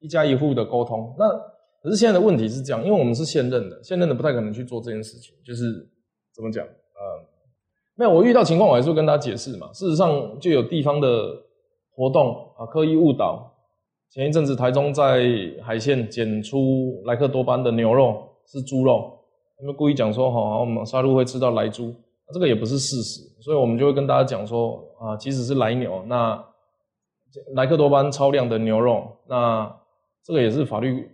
[0.00, 1.14] 一家一户的沟通。
[1.18, 1.24] 那
[1.84, 5.34] 可是现在的问题是这样，因为我们是现任的，现任的不太可能去做这件事情。
[5.44, 5.86] 就是
[6.34, 6.64] 怎么讲？
[6.64, 6.70] 呃，
[7.94, 9.70] 没有，我遇到情况我还是会跟他解释嘛。
[9.74, 11.42] 事实上，就有地方的
[11.94, 13.52] 活动啊，刻意误导。
[14.08, 15.28] 前一阵子台中在
[15.62, 19.18] 海线检出莱克多巴的牛肉是猪肉。
[19.58, 21.94] 他们故意讲说，好，我们杀戮会吃到来猪，
[22.32, 26.42] 这个也不是事实，所以我们就会跟大家讲说，啊，即使是来牛，那
[27.56, 29.70] 莱克多巴超量的牛肉，那
[30.24, 31.08] 这个也是法律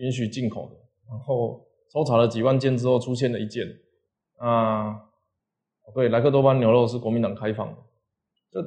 [0.00, 0.76] 允许进口的。
[1.08, 1.60] 然后
[1.92, 3.66] 抽查了几万件之后，出现了一件，
[4.38, 4.96] 啊，
[5.94, 7.76] 对，莱克多巴牛肉是国民党开放的，
[8.52, 8.60] 这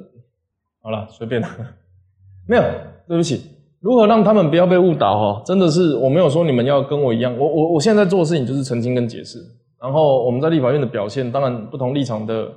[0.80, 1.48] 好了，随便了，
[2.46, 2.62] 没有，
[3.08, 3.50] 对不起。
[3.80, 5.18] 如何让他们不要被误导？
[5.18, 9.38] 哈，真的是我没有说你们要跟我一样，我我我现在做的事情就是澄清跟解释。
[9.78, 12.50] 然后我们在立法院的表现，当然不同立场的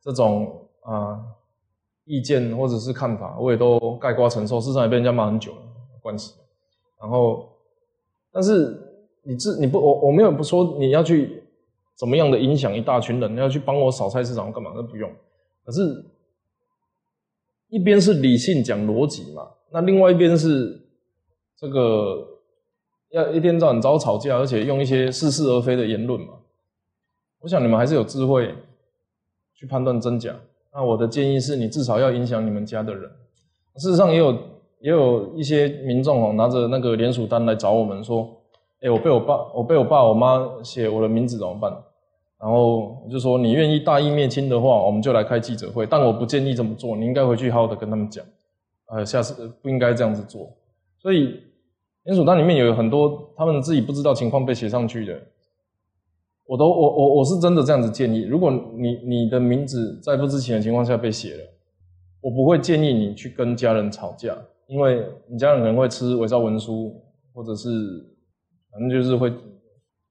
[0.00, 1.20] 这种啊
[2.04, 4.60] 意见或者是看法，我也都概括承受。
[4.60, 5.62] 事实上也被人家骂很久了，
[6.00, 6.34] 关系。
[7.00, 7.51] 然后，
[8.32, 8.76] 但是
[9.22, 11.42] 你自你不我我没有不说你要去
[11.94, 14.72] 怎么样的影响一大群人，你要去帮我扫菜市场干嘛？
[14.74, 15.10] 那不用。
[15.64, 16.04] 可是，
[17.68, 19.48] 一边是理性讲逻辑嘛。
[19.70, 20.80] 那另外一边是
[21.56, 22.26] 这个
[23.10, 26.34] 要一天到晚找吵架，而且用一些似是而非的言论嘛。
[27.40, 28.54] 我想你们还是有智慧
[29.54, 30.34] 去判断真假。
[30.74, 33.10] 那我的建议是你至少要影响你们家的人。
[33.76, 34.36] 事实上也有
[34.82, 38.28] 也有一些民众哦，拿着那个联署单来找我们说
[38.82, 41.72] ：“哎，我被我爸我被我爸我妈写我的名字怎么办？”
[42.38, 45.86] 然后我就说：“你愿意大义灭亲的话，我们就来开记者会。
[45.86, 48.24] 但我不建议这么做，你应该回去好好的跟他们讲。”
[48.92, 50.50] 呃，下次不应该这样子做。
[50.98, 51.40] 所以，
[52.02, 55.18] 联署单里面有很多他们自己不知道情况被写上去的，
[56.44, 58.22] 我都我我我是真的这样子建议。
[58.22, 61.44] 如果你你的名字在不知情的情况下被写了，
[62.20, 64.36] 我不会建议你去跟家人吵架，
[64.72, 66.98] 因为你家人可能会吃伪造文书
[67.34, 67.68] 或者是
[68.70, 69.30] 反正就是会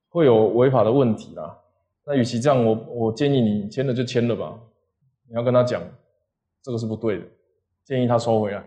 [0.08, 1.58] 会有违法的问题啦。
[2.06, 4.54] 那与其这样，我我建议你签了就签了吧。
[5.28, 5.82] 你要跟他讲，
[6.62, 7.26] 这个是不对的，
[7.84, 8.64] 建议他收回来。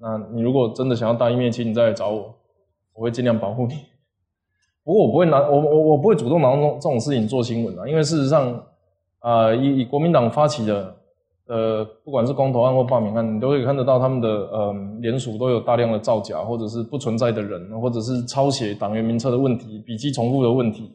[0.00, 2.34] 那你如果真的想要当一面亲，你再来找我，
[2.94, 3.74] 我会尽量保护你。
[4.82, 8.66] 不过我不会拿我我我不会主动拿这种这种事情做新闻啊，因为事实上，
[9.20, 10.96] 呃，以以国民党发起的，
[11.48, 20.92] 呃，不管是公投案或罢免案，你都可以看得到他们的呃联署都有大量的造假，或者是不存在的人，或者是抄写党员名册的问题、笔迹重复的问题。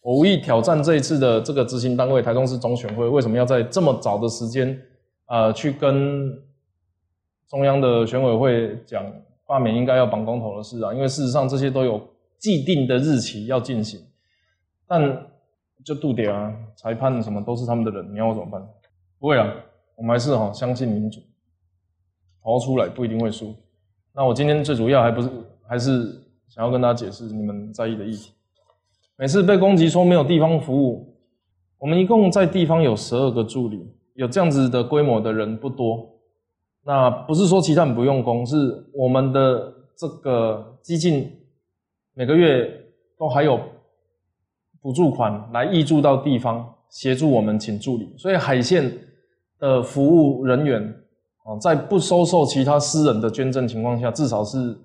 [0.00, 4.80] 我无意挑战这一次的这个执行单位台中市总选会，为什么要在这么早的时间，
[5.26, 6.32] 呃，去跟
[7.50, 9.04] 中央的选委会讲
[9.48, 10.94] 罢免应该要绑公投的事啊？
[10.94, 12.00] 因为事实上这些都有
[12.38, 14.00] 既定的日期要进行，
[14.86, 15.26] 但
[15.84, 18.64] 就杜点啊，裁判什么都是他们的人，你要我怎么办？
[19.18, 19.52] 不会啊，
[19.98, 21.20] 我们还是哈相信民主，
[22.40, 23.52] 投出来不一定会输。
[24.14, 25.28] 那我今天最主要还不是
[25.66, 28.32] 还是想要跟大家解释你们在意的议题。
[29.16, 31.18] 每次被攻击说没有地方服务，
[31.78, 36.08] 我们一共在地方有十二个助理，有这样子的规模的人不多。
[36.84, 41.28] 那不是说其他人不用功，是我们的这个基金
[42.14, 42.72] 每个月
[43.18, 43.60] 都还有
[44.80, 48.96] 补助款来挹注到地方协助我们请助理，所以海线
[49.58, 50.82] 的服务人员
[51.44, 54.76] 哦，在不收受其他私人的捐赠情况下，至少是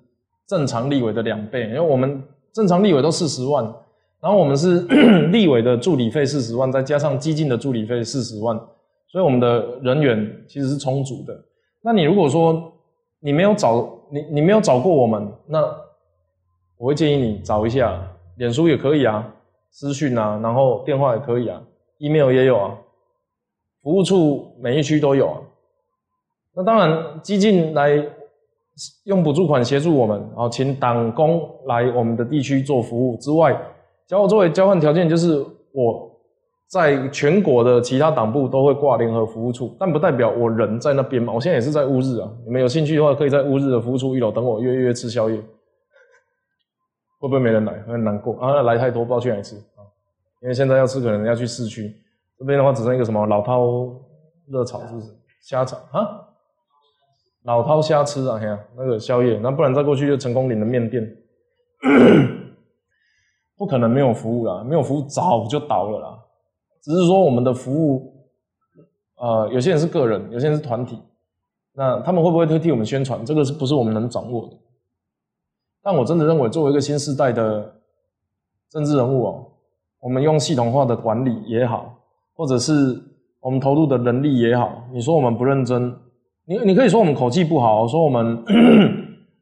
[0.46, 2.22] 正常立委的两倍，因为我们
[2.52, 3.64] 正常立委都四十万。
[4.20, 4.80] 然后我们是
[5.28, 8.56] 立委的助理费四十万，再加上基金的助理费四十万，
[9.06, 11.38] 所以我们的人员其实是充足的。
[11.82, 12.72] 那你如果说
[13.20, 15.60] 你没有找你你没有找过我们，那
[16.78, 18.00] 我会建议你找一下，
[18.38, 19.30] 脸书也可以啊，
[19.70, 21.60] 私讯啊，然后电话也可以啊
[21.98, 22.74] ，email 也有啊，
[23.84, 25.36] 服务处每一区都有。
[26.56, 28.04] 那当然，基金来
[29.04, 33.56] 用补助款协助我们，然后请党工来我们的地区做服务之外。
[34.06, 36.10] 交我作为交换条件，就是我
[36.68, 41.32] 在全国的其他党部都会挂联合服务处，但不代表我人在那边嘛。
[41.32, 45.36] 我现在也是在乌日啊，你们有兴趣的话，可以在乌日的服务处一楼等我约约吃宵夜。
[47.20, 47.72] 会不会没人来？
[47.88, 48.62] 很难过啊！
[48.62, 49.80] 来太多，不知道去哪吃啊。
[50.42, 51.90] 因为现在要吃，可能要去市区。
[52.38, 53.96] 这边的话，只剩一个什么老饕
[54.46, 56.28] 热炒，是不是虾炒啊？
[57.42, 59.38] 老饕虾吃啊，嘿，那个宵夜。
[59.38, 61.16] 那不然再过去就成功岭的面店。
[63.56, 66.18] 不可能没有服务啦，没有服务早就倒了啦。
[66.82, 68.12] 只是说我们的服务，
[69.16, 71.00] 呃，有些人是个人，有些人是团体，
[71.72, 73.24] 那他们会不会替我们宣传？
[73.24, 74.56] 这个是不是我们能掌握的？
[75.82, 77.80] 但我真的认为，作为一个新时代的
[78.70, 79.46] 政治人物哦，
[80.00, 81.94] 我们用系统化的管理也好，
[82.34, 82.72] 或者是
[83.40, 85.94] 我们投入的能力也好，你说我们不认真，
[86.46, 88.44] 你你可以说我们口气不好，说我们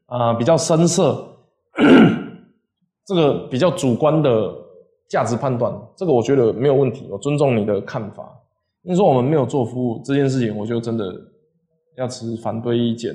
[0.05, 1.29] 啊 比较生涩。
[3.05, 4.55] 这个比较主观的
[5.09, 8.23] 价值判断，这个我觉得没有问题，我尊重你的看法。
[8.81, 11.13] 你说我们没有做服务这件事情，我就真的
[11.97, 13.13] 要持反对意见。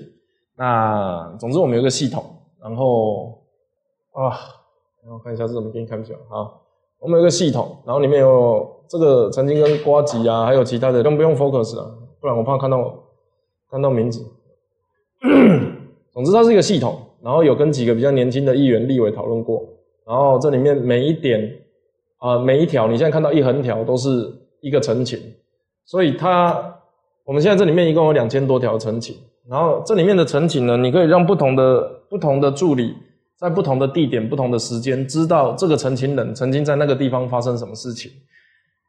[0.57, 2.23] 那总之我们有个系统，
[2.61, 3.41] 然后
[4.13, 4.37] 啊，
[5.03, 6.53] 然后看一下是怎么给你看一下啊。
[6.99, 11.91] 我们有个系统，然后里面有这个曾经跟瓜吉啊，还有其他的，用不用 focus 啊？
[12.21, 12.95] 不然我怕看到
[13.71, 14.25] 看到名字。
[16.13, 19.63] 总之它是一个系统，然后有跟几个比较年轻的议员、立委讨论过。
[20.07, 21.53] 然后这里面每一点
[22.19, 25.21] 啊，每一条，你现在看到一横条都是一个陈情，
[25.85, 26.75] 所以它
[27.25, 29.17] 我们现在这里面一共有两千多条陈情。
[29.49, 32.95] 然后这里面的陈情呢，你可以让不同的不同的助理
[33.39, 38.11] 在不同的地点、不同的时间，知道这个陈情人曾经在那个地方发生什么事情。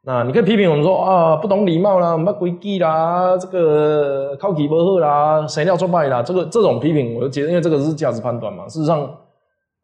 [0.01, 8.67] 那你可以批评我们说啊，不懂礼貌啦，没规矩啦，这个考题不好啦，谁料做败啦，这个这种批评，我就觉得，因为这个是价值判断嘛。
[8.67, 9.17] 事实上，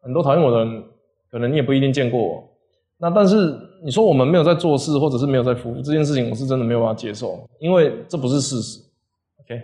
[0.00, 0.84] 很多讨厌我的人。
[1.28, 2.48] 可能你也不一定见过我，
[2.98, 3.52] 那但是
[3.84, 8.80] 你说我们没有在做事，或者是没有在服务这件事情，我是真的没有办法接受，因为这不是事实。
[9.40, 9.60] OK，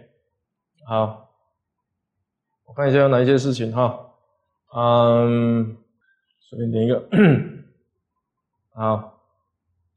[0.86, 1.30] 好，
[2.66, 3.96] 我看一下有哪一些事情哈，
[4.74, 5.76] 嗯，
[6.40, 7.02] 随便点一个，
[8.74, 9.21] 好，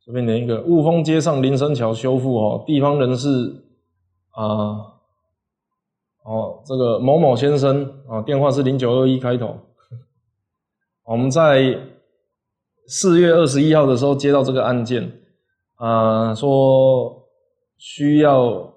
[0.06, 3.28] 这边连一个，雾峰街上林森桥修复哦，地方人士
[4.30, 4.93] 啊，
[6.24, 9.58] 哦，这个某某先生啊，电话是零九二一开头。
[11.06, 11.76] 我们在
[12.88, 15.12] 四月二十一号的时候接到这个案件，
[15.78, 17.24] 啊，说
[17.78, 18.74] 需要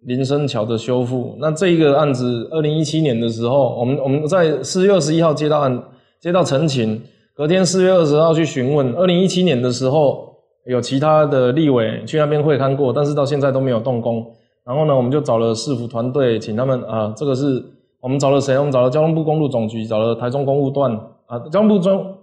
[0.00, 1.36] 林森桥的修复。
[1.38, 5.90] 那这个案子，二零一七年的时候，我们我们在四月二十一号接到案，
[6.20, 7.02] 接到陈情，
[7.36, 8.94] 隔天四月二十号去询问。
[8.94, 14.26] 二零一七年的时候，有其他的立委去那边会勘过，但是到现在都没有动工。
[14.64, 17.62] 然后呢，我们就找了市府团队，请他们啊，这个是
[18.00, 18.56] 我们找了谁？
[18.56, 20.90] 我们找了交通部公路总局，找了台中公务段
[21.26, 22.14] 啊，交通部中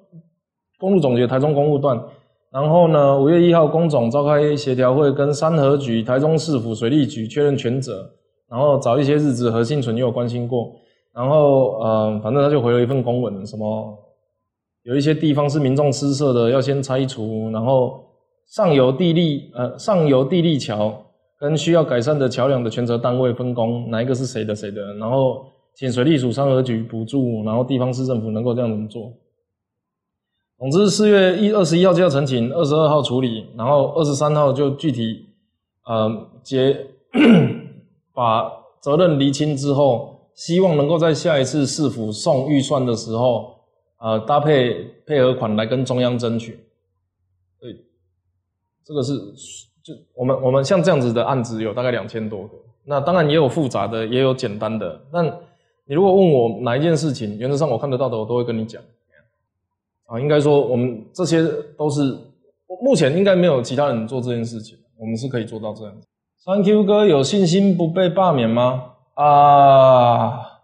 [0.79, 2.03] 公路总局台中公务段。
[2.51, 8.09] 然后呢，五月一号，工总召开协调会，跟三河局、台中市府水利局确认权责。
[8.49, 10.71] 然后找一些日子，何信存也有关心过。
[11.13, 13.95] 然后呃，反正他就回了一份公文，什么
[14.83, 17.49] 有一些地方是民众私设的，要先拆除。
[17.51, 18.03] 然后
[18.47, 20.93] 上游地利呃上游地利桥
[21.39, 24.93] 跟需要改善的桥梁的权责单位分工，哪一个是谁的谁的。
[24.95, 29.11] 然后请水利署、三河局补助，然后地方市政府能够这样子做。
[30.59, 35.25] 总之，四月一二十一号就要申请，二十二号处理，然后二十三号就具体，
[35.85, 36.87] 呃，结
[38.13, 43.55] 把责任厘清之后，希望能够在下一次市府送预算的时候，
[44.03, 46.59] 呃，搭配配合款来跟中央争取。
[47.57, 47.73] 对，
[48.83, 49.17] 这个是
[49.81, 55.01] 就我们我们像这样子的案子有大概两千多个，那当然也有复杂的，也有简单的。
[55.09, 55.25] 但
[55.85, 58.83] 你如果问我哪一件事情，原则上我看得到的，我都会跟你讲。
[60.07, 61.41] 啊，应该说我们这些
[61.77, 62.17] 都是
[62.81, 66.05] 目前应该没有其他人做这件事情，我们是可以做到这样子。
[66.39, 68.83] 三 Q 哥有信心不被罢免吗？
[69.13, 70.59] 啊，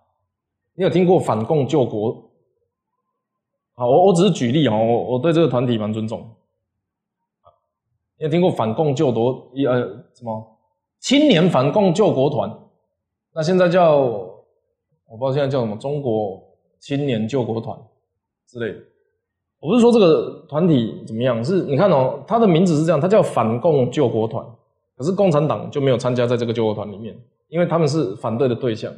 [0.75, 2.28] 你有听过反共救国？
[3.79, 6.19] 好，我我只是举例哦，我我对这个团体蛮尊重。
[8.17, 9.49] 你有听过反共救国？
[9.53, 9.79] 一呃
[10.13, 10.57] 什么
[10.99, 12.53] 青年反共救国团？
[13.33, 16.43] 那现在叫我不知道现在叫什么中国
[16.81, 17.79] 青年救国团
[18.49, 18.79] 之类的。
[19.61, 24.45] 我不是说这个团体怎么样，是你看哦，他的名字是这样，他叫反共救国团，
[24.97, 27.17] 可是共产党就没有参加在这个救国团里面，
[27.47, 28.93] 因为他们是反对的对象，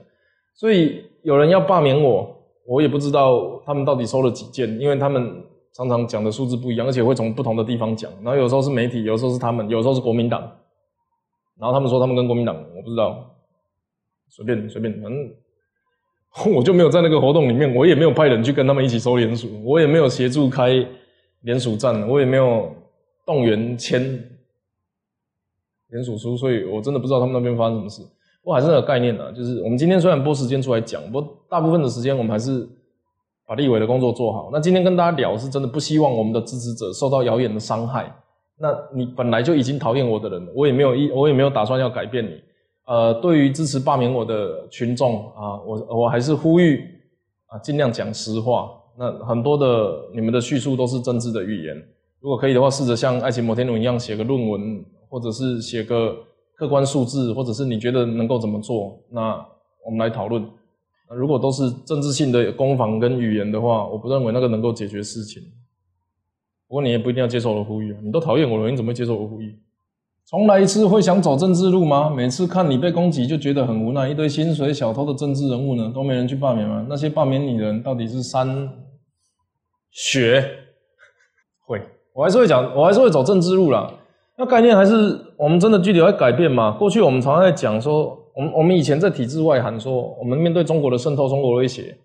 [0.55, 5.43] 所以有人要罢免我，我也不知道他们到底收了几件，因为他们
[5.73, 10.41] 常常讲的数字不一样，而且会从不同的地方讲，然后有时候是媒体，有时候是他们，有时候是国民党，
[11.59, 13.35] 然后他们说他们跟国民党，我不知道，
[14.29, 15.33] 随便随便，反正。
[16.55, 20.69] 我就没有在那个活动里面，我也没有派人去跟他们一起收联署，我也没有协助开
[21.41, 22.73] 联署站，我也没有
[23.25, 24.01] 动员签
[25.89, 28.01] 联署书，所以我真的不知道他们那边发生什么事。
[28.43, 32.67] 我还是那个概念啊，就是我们今天虽然拨时间出来讲，不大部分的时间我们还是
[33.47, 34.49] 把立委的工作做好。
[34.51, 38.13] 那今天跟大家聊，是真的不希望我们的支持者受到谣言的伤害。
[38.57, 42.41] 那你本来就已经讨厌我的人，我也没有一，我也没有打算要改变你。
[42.87, 46.83] 呃，对于支持罢免我的群众啊，我我还是呼吁
[47.47, 48.69] 啊，尽量讲实话。
[48.97, 51.75] 那很多的你们的叙述都是政治的语言，
[52.19, 56.15] 如果可以的话，试着像《爱情摩天轮》一样写个论文，或者是写个
[56.61, 59.43] 客观数字，或者是你觉得能够怎么做，那
[59.83, 60.47] 我们来讨论。
[61.09, 65.41] 如果都是政治性的攻防跟语言的话，我不认为那个能够解决事情。
[66.67, 69.57] 不过你也不一定要接受我的呼吁啊，你都讨厌我了，你怎么会接受我呼吁？
[70.29, 72.11] 重来一次会想走政治路吗？
[72.11, 74.07] 每次看你被攻击就觉得很无奈。
[74.07, 76.85] 一堆薪水小偷的政治人物呢，都没人去罢免吗？
[76.87, 78.69] 那些罢免你的人到底是山
[79.89, 80.45] 雪？
[81.65, 81.81] 会，
[82.13, 83.91] 我还是会讲，我还是会走政治路啦。
[84.41, 86.75] 那概念还是我们真的具体会改变吗？
[86.79, 91.95] 过去我们常常在讲说，我们我们以前在体制外喊说，我们面对中国的渗透、中国的威胁，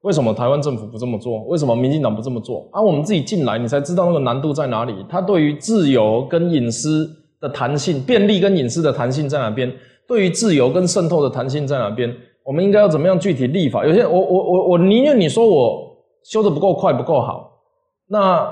[0.00, 1.42] 为什么台湾政府不这么做？
[1.42, 2.66] 为什么民进党不这么做？
[2.72, 4.94] 而我们自己进来，你才知道那个难度在哪里。
[5.10, 7.20] 它对于自由跟隐私。
[7.40, 9.70] 的弹性、便利跟隐私的弹性在哪边？
[10.08, 12.10] 对于自由跟渗透的弹性在哪边？
[12.42, 13.84] 我们应该要怎么样具体立法？
[13.84, 17.60] 有些我我我我宁愿你说我修的不够快、不够好，
[18.08, 18.50] 那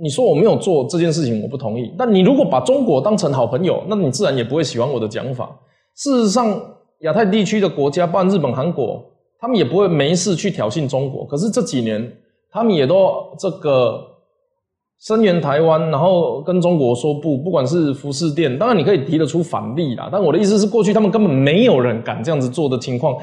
[0.00, 1.92] 你说我没有做这件事情，我不同意。
[1.98, 5.50] 但你如果把中国当成好朋友，那你自然也不会喜欢我的讲法。
[5.96, 6.60] 事实上，
[7.00, 9.04] 亚太地区的国家，包括日本、韩国，
[9.40, 11.24] 他们也不会没事去挑衅中国。
[11.26, 12.12] 可是这几年，
[12.50, 14.04] 他们也都这个。
[15.00, 20.08] 声援台湾，然后跟中国说不，不管是服饰店，当然你可以提得出反例啦。
[20.10, 23.16] 但我的意思是，过去他们根本没有人敢这样子做的情况，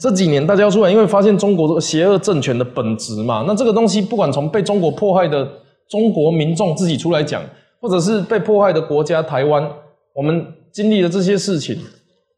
[0.00, 3.44] 这几年大家出来，因为发现中国邪恶政权的本质嘛。
[3.46, 5.46] 那这个东西，不管从被中国迫害的
[5.88, 7.42] 中国民众自己出来讲，
[7.80, 9.68] 或者是被迫害的国家台湾，
[10.12, 11.78] 我们经历了这些事情，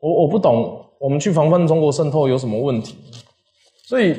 [0.01, 2.97] 我我不懂，我们去防范中国渗透有什么问题？
[3.85, 4.17] 所以。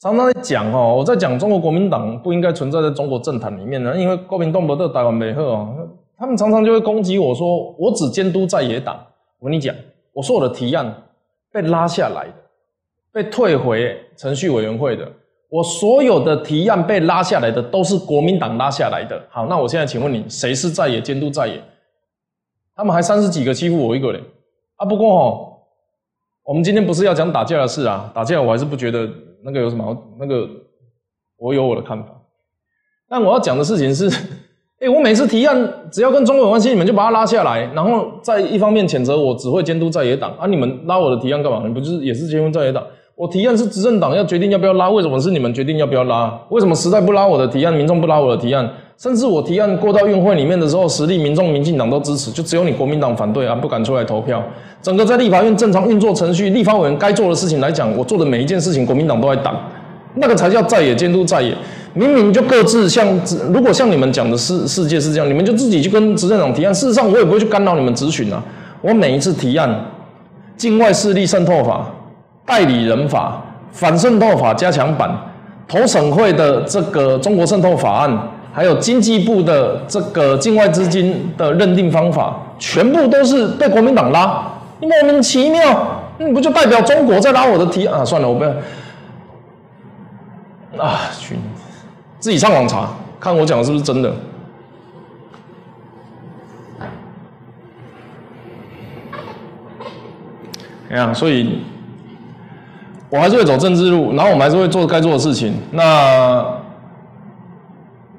[0.00, 8.96] 常常在讲哦，我在讲中国国民党不应该存在在中国政坛里面呢，因为国民党不得台湾美好哦，他们常常就会攻击我说，我只监督在野党。
[9.40, 9.74] 我跟你讲，
[10.12, 11.02] 我说我的提案
[11.50, 12.34] 被拉下来的，
[13.10, 15.10] 被退回程序委员会的，
[15.48, 19.20] 我所有的提案被拉下来的都是国民党拉下来的。
[19.30, 21.62] 好，那我现在请问你，谁是在野监督在野？
[22.74, 24.22] 他们还三十几个欺负我一个人
[24.76, 24.86] 啊！
[24.86, 25.52] 不过哦，
[26.44, 29.08] 我们今天不是要讲打架的事啊，打架我还是不觉得。
[29.40, 29.96] 那个有什么？
[30.18, 30.48] 那个
[31.38, 32.08] 我有我的看法，
[33.08, 34.08] 但我要讲的事情是，
[34.82, 40.46] 哎，我每次提案只要跟中国有关系，你们就把它拉下来，然后在一方面谴责我只会监督在野党啊！
[40.48, 41.62] 你们拉我的提案干嘛？
[41.68, 42.84] 你不就是也是监督在野党？
[43.18, 46.32] 我提案是执政党要决定要不要拉，为什么是你们决定要不要拉？
[46.50, 48.70] 为什么时代不拉我的提案，民众不拉我的提案？
[48.96, 54.40] 甚至我提案过到运会里面的时候，实力民众、民进党都支持，就只有你国民党反对啊，不敢出来投票。
[54.80, 59.56] 整个在立法院正常运作程序，立法委员该做的事情来讲，我做的每一件事情，国民党都在挡，
[60.14, 61.52] 那个才叫在野监督在野。
[61.94, 63.04] 明明就各自像，
[63.52, 66.72] 如果像你们讲的世世界是这样，你们就自己去跟执政党提案。
[66.72, 68.40] 事实上，我也不会去干扰你们咨询啊。
[68.80, 69.86] 我每一次提案，
[70.56, 71.92] 境外势力渗透法。
[72.48, 75.14] 代理人法、反渗透法加强版、
[75.68, 78.18] 投审会的这个中国渗透法案，
[78.54, 84.42] 还有经济部的这个境外资金的认定方法，全部都是被国民党拉，
[84.80, 88.02] 莫名其妙，你不就代表中国在拉我的题啊？
[88.02, 88.50] 算了，我不要
[90.82, 91.36] 啊，去，
[92.18, 92.88] 自己上网查，
[93.20, 94.10] 看我讲的是不是真的。
[100.90, 101.62] 哎呀，所以。
[103.10, 105.54] 我还是会走政治路，然后我们还是会做该做的事情。
[105.70, 106.44] 那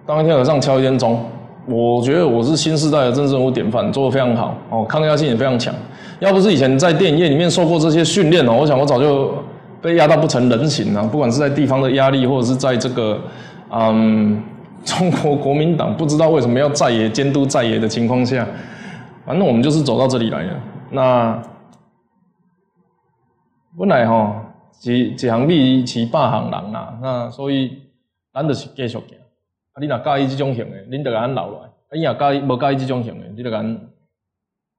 [0.05, 1.23] 当一天和尚敲一天钟，
[1.67, 5.71] 我觉得我是新时代的政治人物典范，做的非常好哦，抗压性也非常强。
[6.19, 9.31] 要不是以前在电影业里面受过这些训练哦，我想我早就
[9.79, 11.03] 被压到不成人形了。
[11.03, 13.21] 不管是在地方的压力，或者是在这个
[13.71, 14.41] 嗯
[14.83, 18.43] 中国国民党不知道为什么要在野监督在野的情况下，
[19.23, 20.53] 反正我们就是走到这里来了。
[20.89, 21.39] 那
[23.77, 24.45] 本来哈。
[24.83, 27.77] 一一行米饲百行人啦，那所以
[28.33, 29.03] 咱就是继续行。
[29.73, 33.89] 啊，你若介意这种型的，恁就甲咱留落来；啊，你若介意无介意这种型的，你就甲咱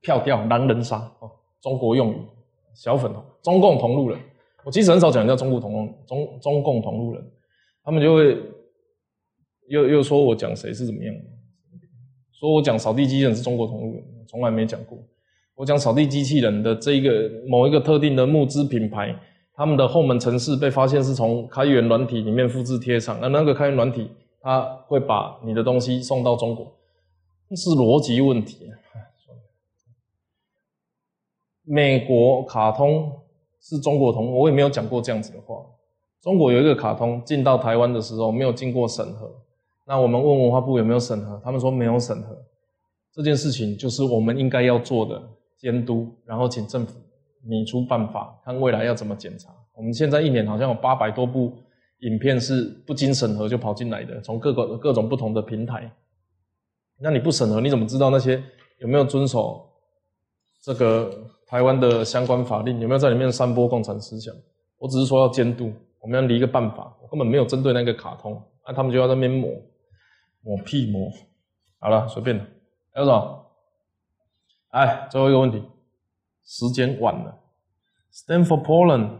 [0.00, 1.30] 票掉狼人杀哦。
[1.60, 2.16] 中国用语，
[2.74, 4.18] 小粉红，中共同路人。
[4.64, 7.22] 我其实很少讲叫中国同路中中共同路人，
[7.84, 8.38] 他们就会
[9.68, 11.14] 又又说我讲谁是怎么样，
[12.32, 14.98] 说我讲扫地机器人是中国同路人，从来没讲过。
[15.54, 19.14] 我讲扫地机器人的这一个某一个特定的募资品牌。
[19.60, 26.64] 他们的后门城市被发现是从开源软体里面复制贴上，那那个开源软体，它会把你的东西送到中国，
[27.54, 28.70] 是逻辑问题。
[31.62, 33.12] 美国卡通
[33.60, 35.56] 是中国通，我也没有讲过这样子的话。
[36.22, 39.30] 中国有一个卡通进到台湾的时候没有经过审核，
[39.86, 42.34] 那我们问文化部有没有审核，他们说没有审核。
[43.12, 45.22] 这件事情就是我们应该要做的
[45.58, 46.94] 监督，然后请政府。
[47.42, 49.50] 拟出办法，看未来要怎么检查。
[49.74, 51.56] 我们现在一年好像有八百多部
[52.00, 55.90] 影片是不经审核就跑进来的，从各个各种不同的平台。
[56.98, 58.42] 那你不审核，你怎么知道那些
[58.80, 59.66] 有没有遵守
[60.62, 61.10] 这个
[61.46, 62.78] 台湾的相关法令？
[62.80, 64.34] 有没有在里面散播共产思想？
[64.76, 66.94] 我只是说要监督，我们要拟一个办法。
[67.02, 69.50] 我根本没有针对那个卡通，那他们就要在那边抹
[70.42, 71.10] 抹屁抹。
[71.78, 72.46] 好了，随便了。
[72.92, 73.46] 还有什么？
[74.72, 75.62] 哎，最后一个问题。
[76.44, 77.38] 时间晚了。
[78.12, 79.10] Stanford Poland。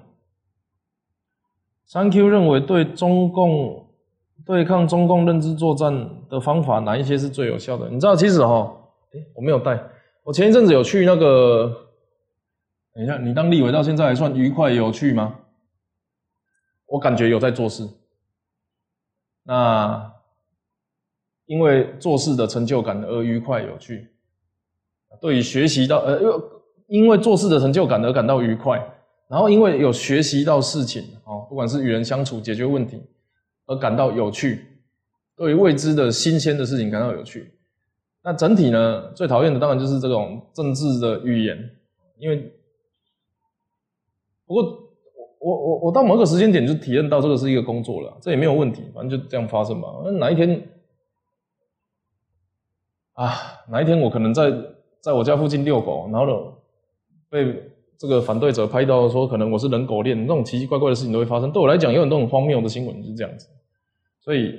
[1.92, 3.88] Thank you 认为对中共
[4.46, 7.88] 对抗中共认知作战的方法哪一些是最有效的？
[7.88, 8.72] 你知道，其实哈，
[9.12, 9.82] 哎，我没有带。
[10.22, 11.88] 我前一阵子有去那个，
[12.94, 15.36] 等一下，你当立委到现在还算愉快有趣吗？
[16.86, 17.88] 我感觉有在做事。
[19.42, 20.12] 那
[21.46, 24.08] 因为做事的成就感而愉快有趣。
[25.20, 26.59] 对于学习到呃又。
[26.90, 28.76] 因为做事的成就感而感到愉快，
[29.28, 33.00] 然后因为有学习到事情，哦，不管是与人相处、解决问题，
[33.66, 34.66] 而感到有趣，
[35.36, 37.54] 对于未知的新鲜的事情感到有趣。
[38.24, 41.56] 那整体呢，最讨厌的当然就是这种政治的语言，
[42.18, 42.52] 因为
[44.44, 44.64] 不过
[45.38, 49.88] 我我我到某个时间点就体验到这个是一个工作了，这也没有问题，反正就这样发生吧。
[50.04, 50.68] 那哪一天
[53.12, 53.32] 啊，
[53.68, 54.52] 哪一天我可能在
[55.00, 56.56] 在我家附近遛狗，然后呢？
[57.30, 61.52] 被这个反对者拍到说，可能我是人狗恋，那种奇奇怪怪的事情都会发生。
[61.52, 63.46] 对我来讲，有很多很荒谬的新闻是这样子。
[64.20, 64.52] 所以，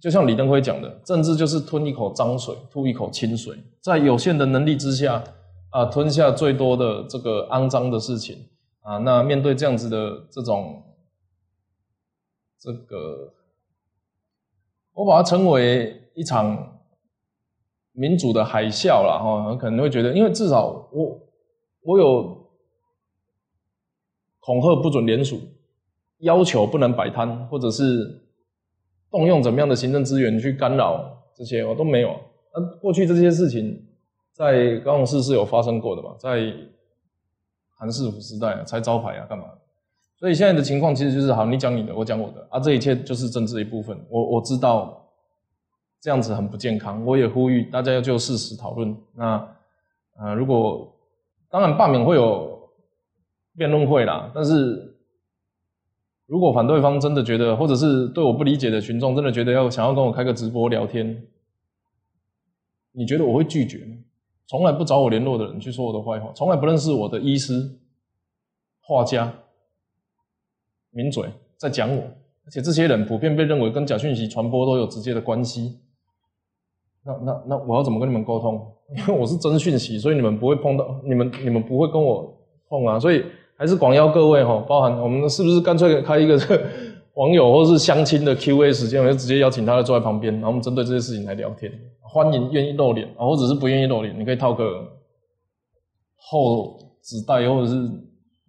[0.00, 5.24] 就像李登辉讲的，政治就是吞一口脏水，吐一口清水，在有限的能力之下，
[5.70, 8.36] 啊，吞下最多的这个肮脏的事情
[8.82, 8.98] 啊。
[8.98, 10.82] 那面对这样子的这种，
[12.60, 13.32] 这个，
[14.92, 16.80] 我把它称为一场
[17.92, 19.56] 民主的海啸了哈。
[19.56, 21.22] 可能会觉得，因为至少我。
[21.86, 22.36] 我有
[24.40, 25.40] 恐吓不准联署，
[26.18, 28.20] 要求不能摆摊，或者是
[29.10, 32.18] 动用怎么样的行政资源去干扰这些，我都没有。
[32.52, 33.86] 那过去这些事情
[34.32, 36.14] 在高雄市是有发生过的嘛？
[36.18, 36.52] 在
[37.76, 39.44] 韩世福时代拆招牌啊，干嘛？
[40.18, 43.96] 所以现在的情况其实就是好，你讲你的，我讲我的啊，这一切就是政治一部分。
[44.08, 45.06] 我我知道
[46.00, 48.96] 这样子很不健康，我也呼吁大家要就事实讨论。
[49.14, 49.56] 那
[50.18, 50.90] 呃，如果
[51.48, 52.70] 当然，罢免会有
[53.56, 54.96] 辩论会啦，但是
[56.26, 61.26] 如果反对方真的觉得，或者是对我不理解的群众真的觉得要想要跟我开个直播聊天，
[62.92, 63.96] 你觉得我会拒绝吗？
[64.48, 67.78] 从来不找我联络的人去说我的坏话，从来不认识我的医师、
[68.80, 69.32] 画家、
[70.90, 72.02] 名嘴在讲我，
[72.44, 75.80] 而且这些人普遍被认为跟假讯息传播都有直接的关系。
[77.02, 78.75] 那那那我要怎么跟你们沟通？
[78.94, 82.36] 因为我是真讯息，所以你们不会碰到，你们你们不会跟我
[82.68, 83.24] 碰啊，所以。
[83.58, 86.38] 还是广邀各位哈，包含我们是不是干脆开一个
[87.16, 91.72] 网友或是相亲的 Q&A 时间，我就直接邀请他坐在旁边，然后我们针对这些事情来聊天。
[92.02, 94.86] 欢迎愿意露脸啊，或者是不愿意露脸，你可以套个
[96.16, 97.90] 厚纸袋，或者是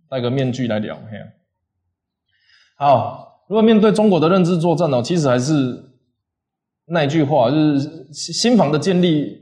[0.09, 0.93] 戴个面具来聊。
[1.09, 1.17] 嘿，
[2.77, 5.81] 好，如果面对中国的认知作战呢，其实还是
[6.87, 9.36] 那句话，就是新房的建立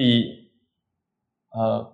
[0.00, 0.50] 比
[1.50, 1.86] 呃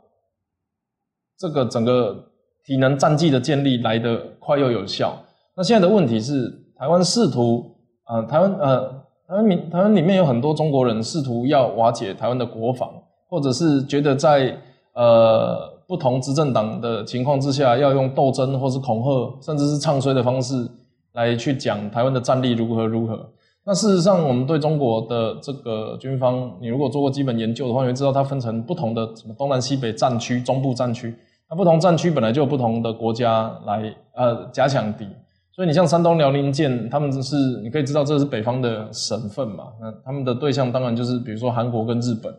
[1.37, 2.25] 这个整个。
[2.67, 5.17] 体能战绩的建立来得快又有效。
[5.57, 7.77] 那现在的问题是，台湾试图，
[8.09, 8.89] 呃，台湾，呃，
[9.29, 12.93] 台湾民，台湾里面有很多中国人试图要瓦解台湾的国防，
[13.29, 14.61] 或者是觉得在
[14.95, 20.69] 呃不同执政党的情况之下，要用斗争或是恐吓，甚至是唱衰的方式
[21.13, 23.31] 来去讲台湾的战力如何如何。
[23.67, 31.13] 那事实上，我们对中国的这个军方，你如果做过基本研究的话，你会知道它分成不同的什么东南西北战区、中部战区。
[31.51, 35.05] 那不同战区本来就有不同的国家来呃加强敌，
[35.51, 42.33] 所以你像山东辽宁舰，他们是你可以知道这是北方的省份嘛，那他们的对象当然就是比如说韩国跟日本，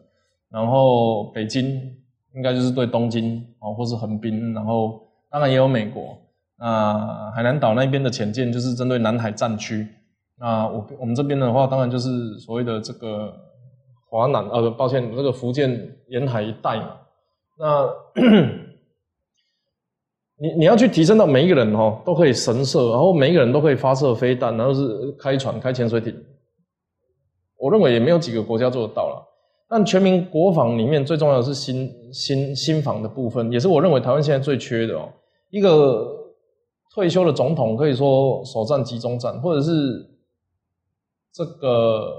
[0.50, 1.66] 然后北京
[2.36, 6.18] 应该就是对东京哦，或是横滨，然后当然也有美国，
[6.58, 9.88] 那海南岛那边的潜舰就是针对南海战区，
[10.40, 13.34] 那我我们这边的话，当然就是所谓的这个
[14.10, 16.98] 华南呃，抱歉，这个福建沿海一带嘛，
[17.58, 17.90] 那。
[20.40, 26.16] 你你要去提升到每一个人哦都可以神射，然后每一个人都可以发射飞弹，然后是开船、开潜水艇。
[27.58, 29.26] 我认为也没有几个国家做得到了。
[29.68, 35.10] 但全民国防里面最重要的是新新新防的部分，也是我认为台湾现在最缺的哦。
[35.50, 36.08] 一个
[36.94, 40.08] 退休的总统可以说首战集中战，或者是
[41.34, 42.14] 这个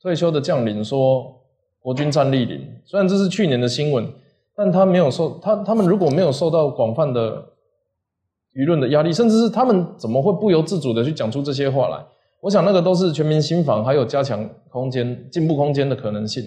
[0.00, 1.40] 退休的将领说
[1.80, 2.60] 国军战力零。
[2.84, 4.06] 虽然这是去年的新闻。
[4.58, 7.44] 但他没有受他他们如果没有受到广泛的
[8.54, 12.02] 舆论的压力，甚至是他们怎么会不由自主的去讲出这些话来？
[12.40, 16.42] 我想那个都是全民新防还有加强空间、进步空间的可能性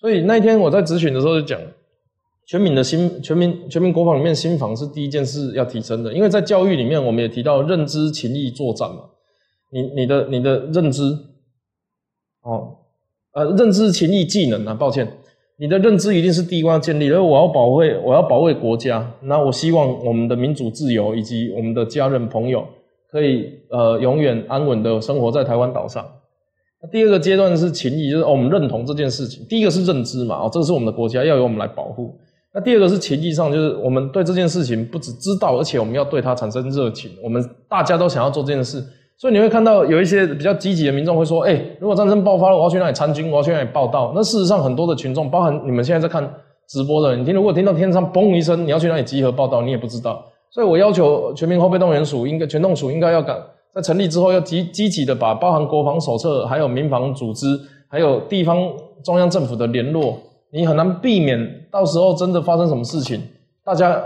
[0.00, 1.60] 所以那一天我在咨询的时候就讲，
[2.46, 9.00] 全民的新全民全民国防里面新防是第一件事要提升的，因为在教育里面我们也提到认知、情谊、作战嘛。
[9.70, 11.02] 你你的你的认知，
[12.42, 12.76] 哦，
[13.32, 15.06] 呃，认知、情谊、技能啊，抱歉。
[15.60, 19.12] 你的认知一定是第一关建立，而我要保卫，我要保卫国家。
[19.22, 22.64] 那我希望我们的民主自由以及我们的家人朋友
[23.10, 26.06] 可以呃永远安稳的生活在台湾岛上。
[26.80, 29.44] 那第二个阶段是情谊，就是我们认同这件事情。
[29.48, 32.16] 第一个是认知嘛，哦，这个是我们的国家，要由我们来保护。
[32.54, 37.10] 那第二个是情谊上，就是我们对这件事情不只知道，而且我们要对它产生热情。
[37.20, 38.80] 我们大家都想要做这件事。
[39.18, 46.32] 所以你会看到有一些比较积极的民众会说：“哎，如果战争爆发了，我要去那里参军，我要去那里报道。”那事实上，很多的群众，包含你们现在在看
[46.68, 50.24] 直播的，你听，如果听到天上嘣一声，你要去那里集合报道，你也不知道。
[50.50, 53.36] 所以我要求全民后备动员署应该全动署应该要赶
[53.72, 57.46] 在成立之后要积积极的把包含国防手册、还有民防组织、
[57.88, 58.56] 还有地方
[59.04, 60.16] 中央政府的联络，
[60.52, 61.38] 你很难避免
[61.72, 63.20] 到时候真的发生什么事情，
[63.64, 64.00] 大家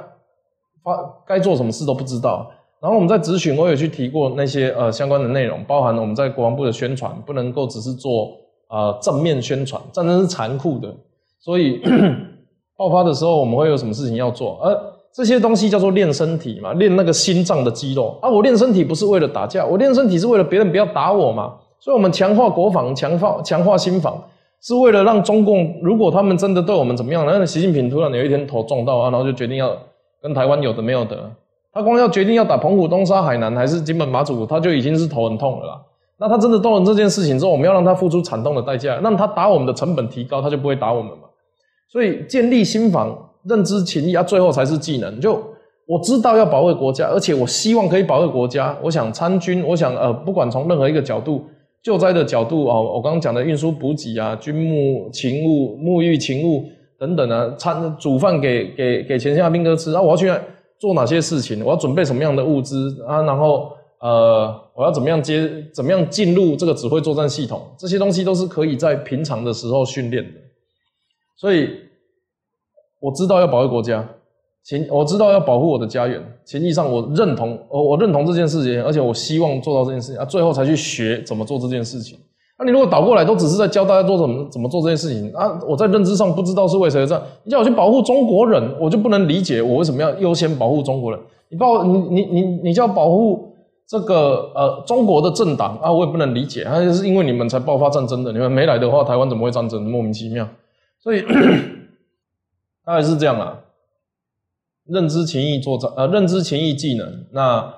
[0.83, 2.51] 发该做什么事都不知道。
[2.83, 8.33] 然后我们在咨询，我有去提过那些呃相关的内容，包含我们在国防部的宣传，不能够只是做
[8.69, 10.93] 呃正面宣传，战争是残酷的，
[11.39, 11.81] 所以
[12.77, 14.59] 爆发的时候我们会有什么事情要做？
[14.61, 14.77] 而
[15.13, 18.29] 这些东西叫做练身体嘛，练那个心脏的肌肉啊。
[18.29, 21.55] 我练身体不是为了打架，我练身体是为了别人不要打我嘛。
[21.79, 24.21] 所以，我们强化国防，强化强化心防，
[24.61, 29.77] 是为了让中共，如果他们真的对我们怎么样，那习近平突然有一天头撞到啊，然后就决定要
[30.21, 31.31] 跟台湾有的没有的。
[31.75, 35.81] 他光要决定要打澎湖、东沙、海南还是金门、马祖，他就已经是头很痛了啦。
[36.19, 41.25] 那他真的动了这件事情之后，我们要让他付出惨痛的代价，让他打我们的成本提高，他就不会打我们嘛。
[41.91, 45.19] 所以建立心防、认知情谊啊，最后才是技能。
[45.19, 45.43] 就
[45.87, 48.77] 我知道要保卫国家，而且我希望可以保卫国家。
[48.83, 51.43] 我想参军，我想呃，不管从任何一个角度，
[51.83, 56.65] 救灾的角度啊，我刚刚讲的运输补给啊，军牧勤务、沐浴勤务
[56.99, 60.31] 等等啊，餐煮饭给给给前线兵哥吃啊，我要去。
[60.83, 61.65] 做哪些事情？
[61.65, 63.23] 我要准备什么样的物资啊？
[63.23, 65.49] 然后呃，我要怎么样接？
[65.73, 67.65] 怎么样进入这个指挥作战系统？
[67.79, 70.41] 这些东西都是可以在平常的时候训练的。
[71.37, 71.69] 所以
[72.99, 74.05] 我知道要保卫国家，
[74.65, 82.19] 情我知道要保护我的家园，情义上我认同，我我认同这件事情，而且我希望做到这件事情啊，最后才去学怎么做这件事情。
[82.63, 91.19] 那你如果倒过来都只是在教大家做怎么怎么做这件事情啊，我在认知上不知道是为谁这样，你叫我去保护中国人，我就不能理解我为什么要优先保护中国人。
[91.49, 93.53] 你保你你你你叫保护
[93.89, 99.83] 这个呃中国的政党啊，我也不能理解，那就是因为你们才爆发战争的，你们没来的话，台湾怎么会战争？
[99.83, 100.49] 莫名其妙，
[101.03, 101.23] 所以
[102.87, 103.59] 大概是这样啊。
[104.87, 107.07] 认知情谊作战，呃，认知情谊技能。
[107.33, 107.73] 那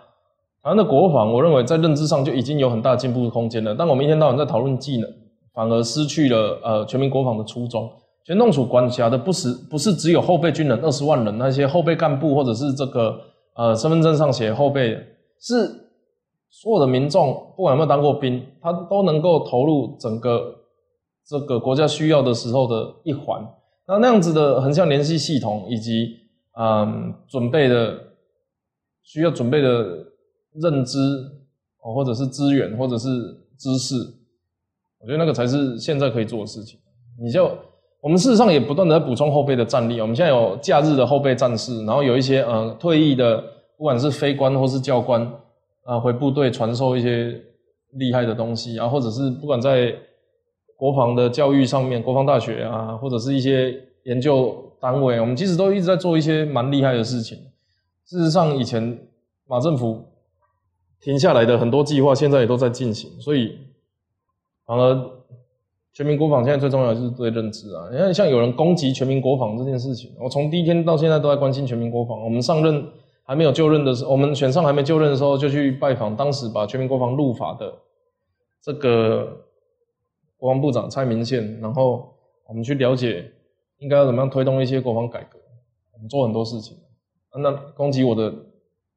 [0.64, 3.74] 台湾的国防，我认为在认知上就已经有很大进步的空间了。
[3.78, 5.06] 但我们一天到晚在讨论技能，
[5.52, 7.86] 反而失去了呃全民国防的初衷。
[8.24, 13.14] 全动署管辖的不是不是只有后备军人二十万人，那些后备干部或者是这个
[13.56, 14.98] 呃身份证上写后备，
[15.38, 15.68] 是
[16.48, 20.50] 所有的民众，不管有没有当过兵，他都能够投入整个
[21.28, 23.46] 这个国家需要的时候的一环。
[23.86, 26.08] 那那样子的横向联系系统以及
[26.58, 27.98] 嗯，准备的
[29.02, 29.84] 需要准备的
[30.54, 30.98] 认知
[31.82, 33.08] 哦，或者是资源，或者是
[33.58, 33.96] 知识，
[35.00, 36.78] 我觉得那个才是现在可以做的事情。
[37.20, 37.50] 你就
[38.00, 43.42] 我们事实上也不断的在补充后备的战力，我们现在有假日的后备战士，然后有一些呃退役的，
[43.76, 45.30] 不管是非官或是教官
[45.84, 47.40] 啊，回部队传授一些
[47.92, 49.94] 厉害的东西啊，或者是不管在
[50.76, 53.74] 国防的教育上面，国防大学啊，或者是一些
[54.04, 54.60] 研究。
[54.80, 57.38] 单位，我们其实都一直在做一些蛮厉害的事情。
[58.04, 58.98] 事实上，以前
[59.46, 60.04] 马政府
[61.04, 63.10] 停下来的很多计划，现在也都在进行。
[63.20, 63.58] 所以，
[64.64, 65.10] 反而
[65.92, 67.90] 全民国防现在最重要的就是对认知啊。
[67.92, 72.24] 你看，像有人攻击全民国防这件事情，我从第一天到现在都在关心全民国防。
[72.24, 72.88] 我们上任
[73.22, 77.70] 还没有就任的时候，我们选上还没就任的时候，就去拜访当时把全民国防入法的
[78.62, 79.44] 这个
[80.38, 82.14] 国防部长蔡明宪，然后
[82.48, 83.30] 我们去了解。
[83.78, 85.38] 应该要怎么样推动一些国防改革？
[85.92, 86.78] 我们做很多事情。
[87.36, 88.32] 那攻击我的，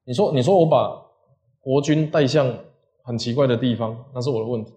[0.05, 0.95] 你说你说我把
[1.67, 2.47] 国军带向
[3.03, 4.71] 很奇怪的地方，那是我的问题。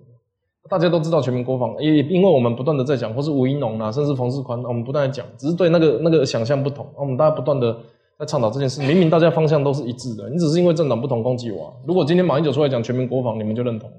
[0.69, 6.85] 大家都知道全民国防，也因为我们不断的在讲，或是吴一农啊，甚至冯世宽，我们不断在讲，只是对那个那个想象不同。
[6.97, 7.77] 我们大家不断的
[8.19, 11.73] 在倡导这件事，明明大家方向都是一致的，你只是因为政党不同攻击我。
[11.87, 13.97] 如果今天马英九出来讲全民国防，你们就认同了？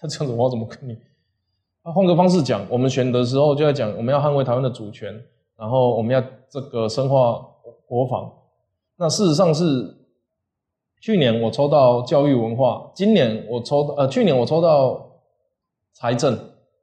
[0.00, 0.96] 那这样子我要怎么跟你？
[1.84, 5.12] 那换个方式讲，我们选的时候就在讲，我们要捍卫台湾的主权。
[5.58, 7.40] 然后我们要这个深化
[7.86, 8.32] 国防，
[8.96, 9.94] 那事实上是
[11.02, 15.04] 去年我抽到教育文化，今年我抽呃去年我抽到
[15.92, 16.38] 财政，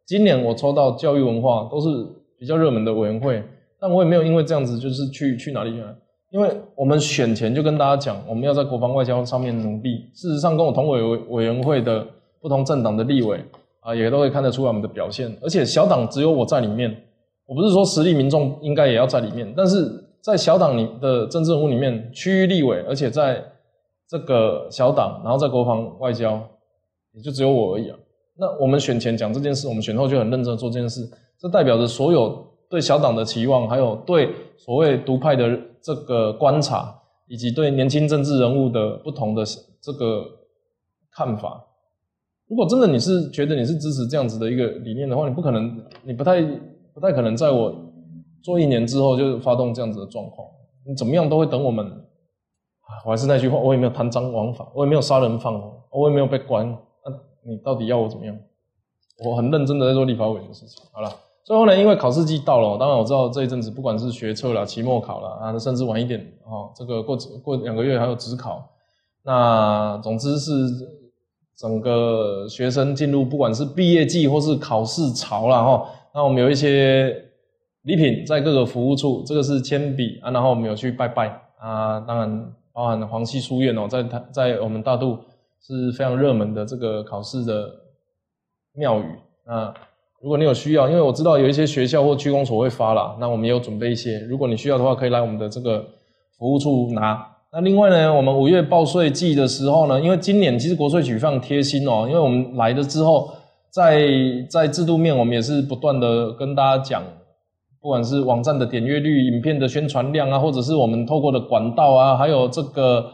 [0.06, 1.88] 今年我抽到教育文化，都是
[2.38, 3.42] 比较热门的委员会，
[3.80, 5.82] 但我也没有因为这样子就是去去哪里去，
[6.32, 10.10] 因为我们选前就跟大家讲，我们要在国防外交上面努力。
[10.14, 12.06] 事实上，跟我同委委员会的
[12.42, 13.42] 不同政党的立委
[13.80, 16.94] 啊，也都会看得出来我们的表现，而且小党只有我在里面。
[17.46, 19.90] 我不是说实力民众应该也要在里面，但是
[20.22, 23.42] 在小党里的政治人物里面，区域立委，而且在
[24.10, 26.42] 这个小党，然后在国防外交，
[27.14, 27.98] 也就只有我而已啊。
[28.36, 31.08] 那我们选前讲这件事，我们选后就很认真做这件事，
[31.40, 36.94] 这代表着所有对小党的期望，还有对所谓独派的这个观察，
[37.28, 39.44] 以及对年轻政治人物的不同的
[39.80, 40.26] 这个
[41.12, 41.64] 看法。
[42.48, 46.44] 如果真的你是觉得你是支持这样子的一个理念的话，你不可能，你不太。
[46.92, 47.74] 不太可能在我
[48.44, 50.46] 做一年之后就发动这样子的状况。
[50.86, 51.90] 你怎么样都会等我们。
[53.06, 56.68] 我还是那句话，我也没有贪赃枉法，我也没有杀人放火，我也没有被关。
[57.06, 57.12] 那
[57.50, 58.36] 你到底要我怎么样？
[59.26, 60.82] 我很认真的在做立法委的事情。
[60.92, 61.12] 好了，
[61.44, 68.66] 最后呢，因为考试季到了，当然我知道这一阵子不管是学测啦、期末考啦，啊，甚至晚一点啊，这个过过两个月还有职考。
[69.24, 70.52] 那总之是
[71.58, 75.86] 整个学生进入不管是毕业季或是考试潮了哈。
[76.14, 77.14] 那我们有一些
[77.82, 81.28] 礼品在各个服务处，这个是铅笔啊，然后我们有去拜拜
[81.60, 85.18] 啊，当然包含黄溪书院哦，在它在我们大渡
[85.62, 87.70] 是非常热门的这个考试的
[88.74, 89.04] 庙宇
[89.44, 89.74] 啊。
[90.22, 94.22] 如果你有需要，因为我知道有一些学校或区公所会发啦，那我们也有准备一些。
[94.30, 95.86] 如果你需要的话，可以来我们的这个
[96.38, 97.28] 服务处拿。
[97.52, 103.30] 那另外呢，我们五月报税季的时候呢，因为今年其实国税局非常贴心哦，因为我们来了之后。
[103.72, 104.10] 在
[104.50, 107.04] 在制度面，我们也是不断的跟大家讲，
[107.82, 113.06] 不管是网站的点阅率、影片的宣传量啊，或者是我们透过的管道啊，还有这个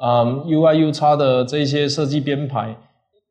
[0.00, 2.74] 啊 UI U 叉的这些设计编排，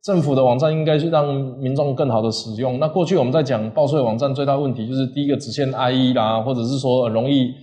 [0.03, 2.80] 政府的网站应该是让民众更好的使用。
[2.80, 7.53] 那过去我们在讲报税网站最大问题就是第一个只限 IE 啦，或者是说容易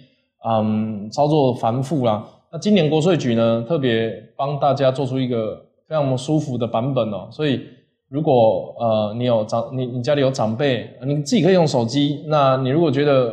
[0.48, 2.24] 嗯操作繁复啦。
[2.52, 7.61] 那今年国税局呢特别帮大家做出一个非常舒服的版本哦，所以。
[8.10, 12.24] 如果呃你有长你你家里有长辈，你自己可以用手机。
[12.26, 13.32] 那你如果觉得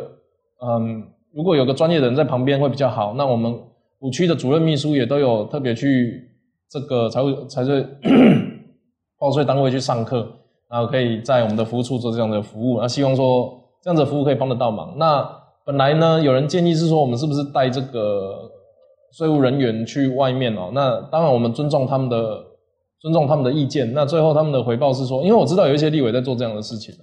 [0.61, 3.13] 嗯如果有个专业的人在旁边会比较好。
[3.15, 3.53] 那我们
[3.99, 6.29] 五区的主任秘书也都有特别去
[6.69, 7.85] 这个财务财税
[9.19, 10.27] 报税单位去上课，
[10.69, 12.79] 然后可以在我们的服务处做这样的服务。
[12.79, 14.95] 那希望说这样的服务可以帮得到忙。
[14.97, 15.27] 那
[15.65, 18.49] 本来呢，有人建议是说，我们是不是带这个
[19.11, 20.69] 税务人员去外面哦？
[20.73, 22.45] 那当然我们尊重他们的
[22.99, 23.93] 尊重他们的意见。
[23.93, 26.95] 那最后他们的回报是说，因为我知道有一些立委在做这样的事情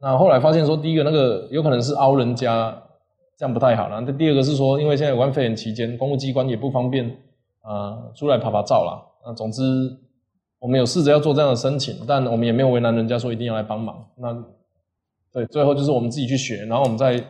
[0.00, 2.76] 那后来发现说，第一个那个有可能是凹人家，
[3.38, 4.00] 这样不太好了。
[4.00, 7.06] 那第二个是说，因为现在有关肺炎期间，公务机关也不方便
[7.60, 9.00] 啊出来拍拍照啦。
[9.24, 9.62] 那总之，
[10.58, 14.04] 我们有试着要做这样的申请，但我们也没有为难人家说一定要来帮忙。
[14.16, 14.36] 那
[15.32, 17.22] 对，最后就是我们自己去学，然后我们再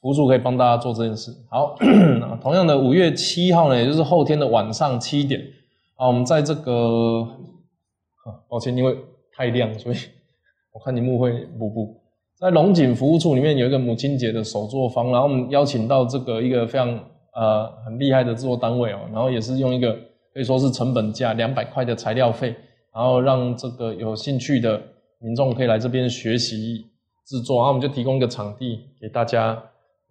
[0.00, 1.30] 辅助可以帮大家做这件事。
[1.48, 1.76] 好，
[2.42, 5.40] 同样的五月七号呢，也就是后天的晚上七点
[6.00, 7.28] 啊，我们在这个，
[8.48, 8.96] 抱歉，因为
[9.36, 9.96] 太亮，所以
[10.72, 11.94] 我看你幕会不不。
[12.38, 16.88] 在龙井服务处里面有一个母亲节的手作坊，然后我们邀请到这个一个非常
[17.34, 19.92] 呃很厉害的制作单位哦，然后也是用一个
[20.32, 22.56] 可以说是成本价两百块的材料费，
[22.94, 24.80] 然后让这个有兴趣的
[25.18, 26.86] 民众可以来这边学习
[27.26, 29.62] 制作，然后我们就提供一个场地给大家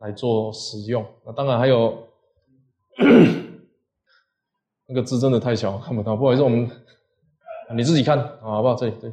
[0.02, 1.04] 来做使用。
[1.26, 1.98] 那当然还有
[4.90, 6.70] 那个字真的太小看不到，不好意思，我们
[7.76, 8.74] 你自己看好不好？
[8.74, 9.10] 这里对，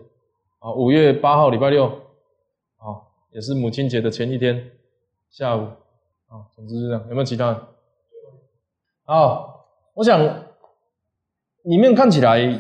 [0.59, 1.85] 啊五月八号礼拜六。
[2.78, 2.97] 啊
[3.31, 4.70] 也是母亲节的前一天
[5.28, 5.65] 下午
[6.28, 7.05] 啊，总之是这样。
[7.09, 7.55] 有没有其他？
[9.05, 10.19] 好，我想
[11.65, 12.59] 里面看起来，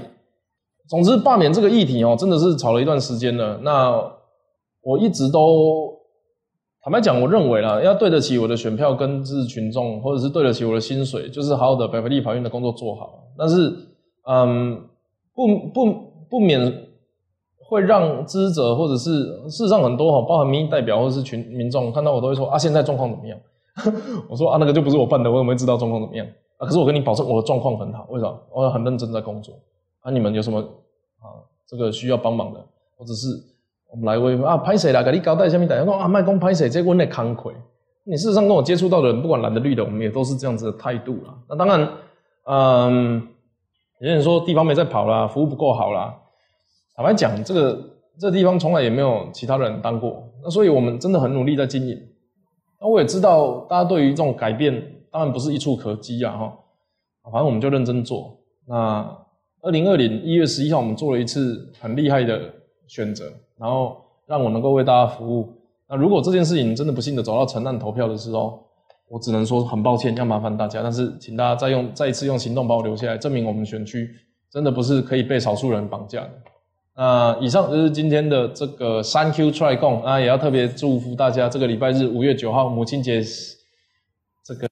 [0.86, 3.56] 总之罢免这个议题哦，真的是吵了一段时间了。
[3.62, 4.12] 那
[4.82, 5.95] 我一直都
[6.86, 13.24] 坦白讲，我认为啦，要对得起我的选票跟支持群众，或者是对得起我的薪水，就是好好的百分立法院的工作做好。
[13.36, 13.76] 但是，
[14.28, 14.80] 嗯，
[15.34, 15.92] 不不
[16.30, 16.86] 不免。
[17.68, 23.36] 会让支持者或者是事实上很多哈，包含民意代表或者是群民众看到我都会说啊，现在状况怎么样？
[24.30, 26.24] 我说啊，那个就不是我办的，我怎么会知道状况怎么样
[26.58, 26.62] 啊？
[26.64, 28.38] 可是我跟你保证，我的状况很好，为什么？
[28.52, 29.52] 我很认真在工作。
[30.02, 31.42] 啊，你们有什么啊？
[31.66, 32.64] 这个需要帮忙的，
[32.96, 33.26] 或者是
[33.90, 35.02] 我们来问啊，拍谁啦？
[35.02, 36.68] 给你交代下面大家说啊，卖公拍谁？
[36.68, 37.52] 这问的慷慨。
[38.04, 41.34] 你事实上跟我接触到的人，不管蓝的绿的，我们也都是这样子的态度啦。
[41.48, 41.88] 那当然，
[42.44, 43.28] 嗯，
[44.00, 46.14] 有人说地方没在跑啦，服务不够好啦。
[46.94, 47.78] 坦白讲，这个
[48.18, 51.98] 这地方从来也没有其他人当过，那所以我们真的很努力在经营。
[52.80, 54.74] 那我也知道大家对于这种改变，
[55.10, 56.52] 当然不是一触可及啊，哈。
[57.32, 58.38] 反正我们就认真做。
[58.68, 59.04] 那
[59.62, 62.40] 二零二零一月十一号，我们做了一次很厉害的
[62.86, 63.96] 选择，然后
[64.26, 65.52] 让我能够为大家服务。
[65.88, 68.62] 那如果这件事情真的不幸的走到承案投票的时候，
[69.08, 74.10] 我只能说很抱歉，要麻烦大家，但是请大家再用再一次用行动把我留下来，证明我们选区
[74.50, 76.30] 真的不是可以被少数人绑架的。
[76.96, 83.22] 那以上就是今天的这个 Thank you try 共那，也要特别祝福大家这个礼拜日五月九号母亲节，
[84.42, 84.68] 这个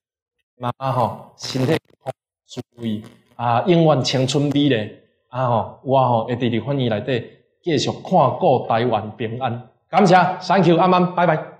[0.57, 1.77] 妈妈哈身体
[2.47, 3.03] 注意
[3.35, 4.89] 啊，永远青春美丽。
[5.29, 7.21] 啊吼，我吼会伫伫欢迎内底
[7.65, 11.54] 继续看顾台湾平安，感谢 Thank you 阿妈，拜拜。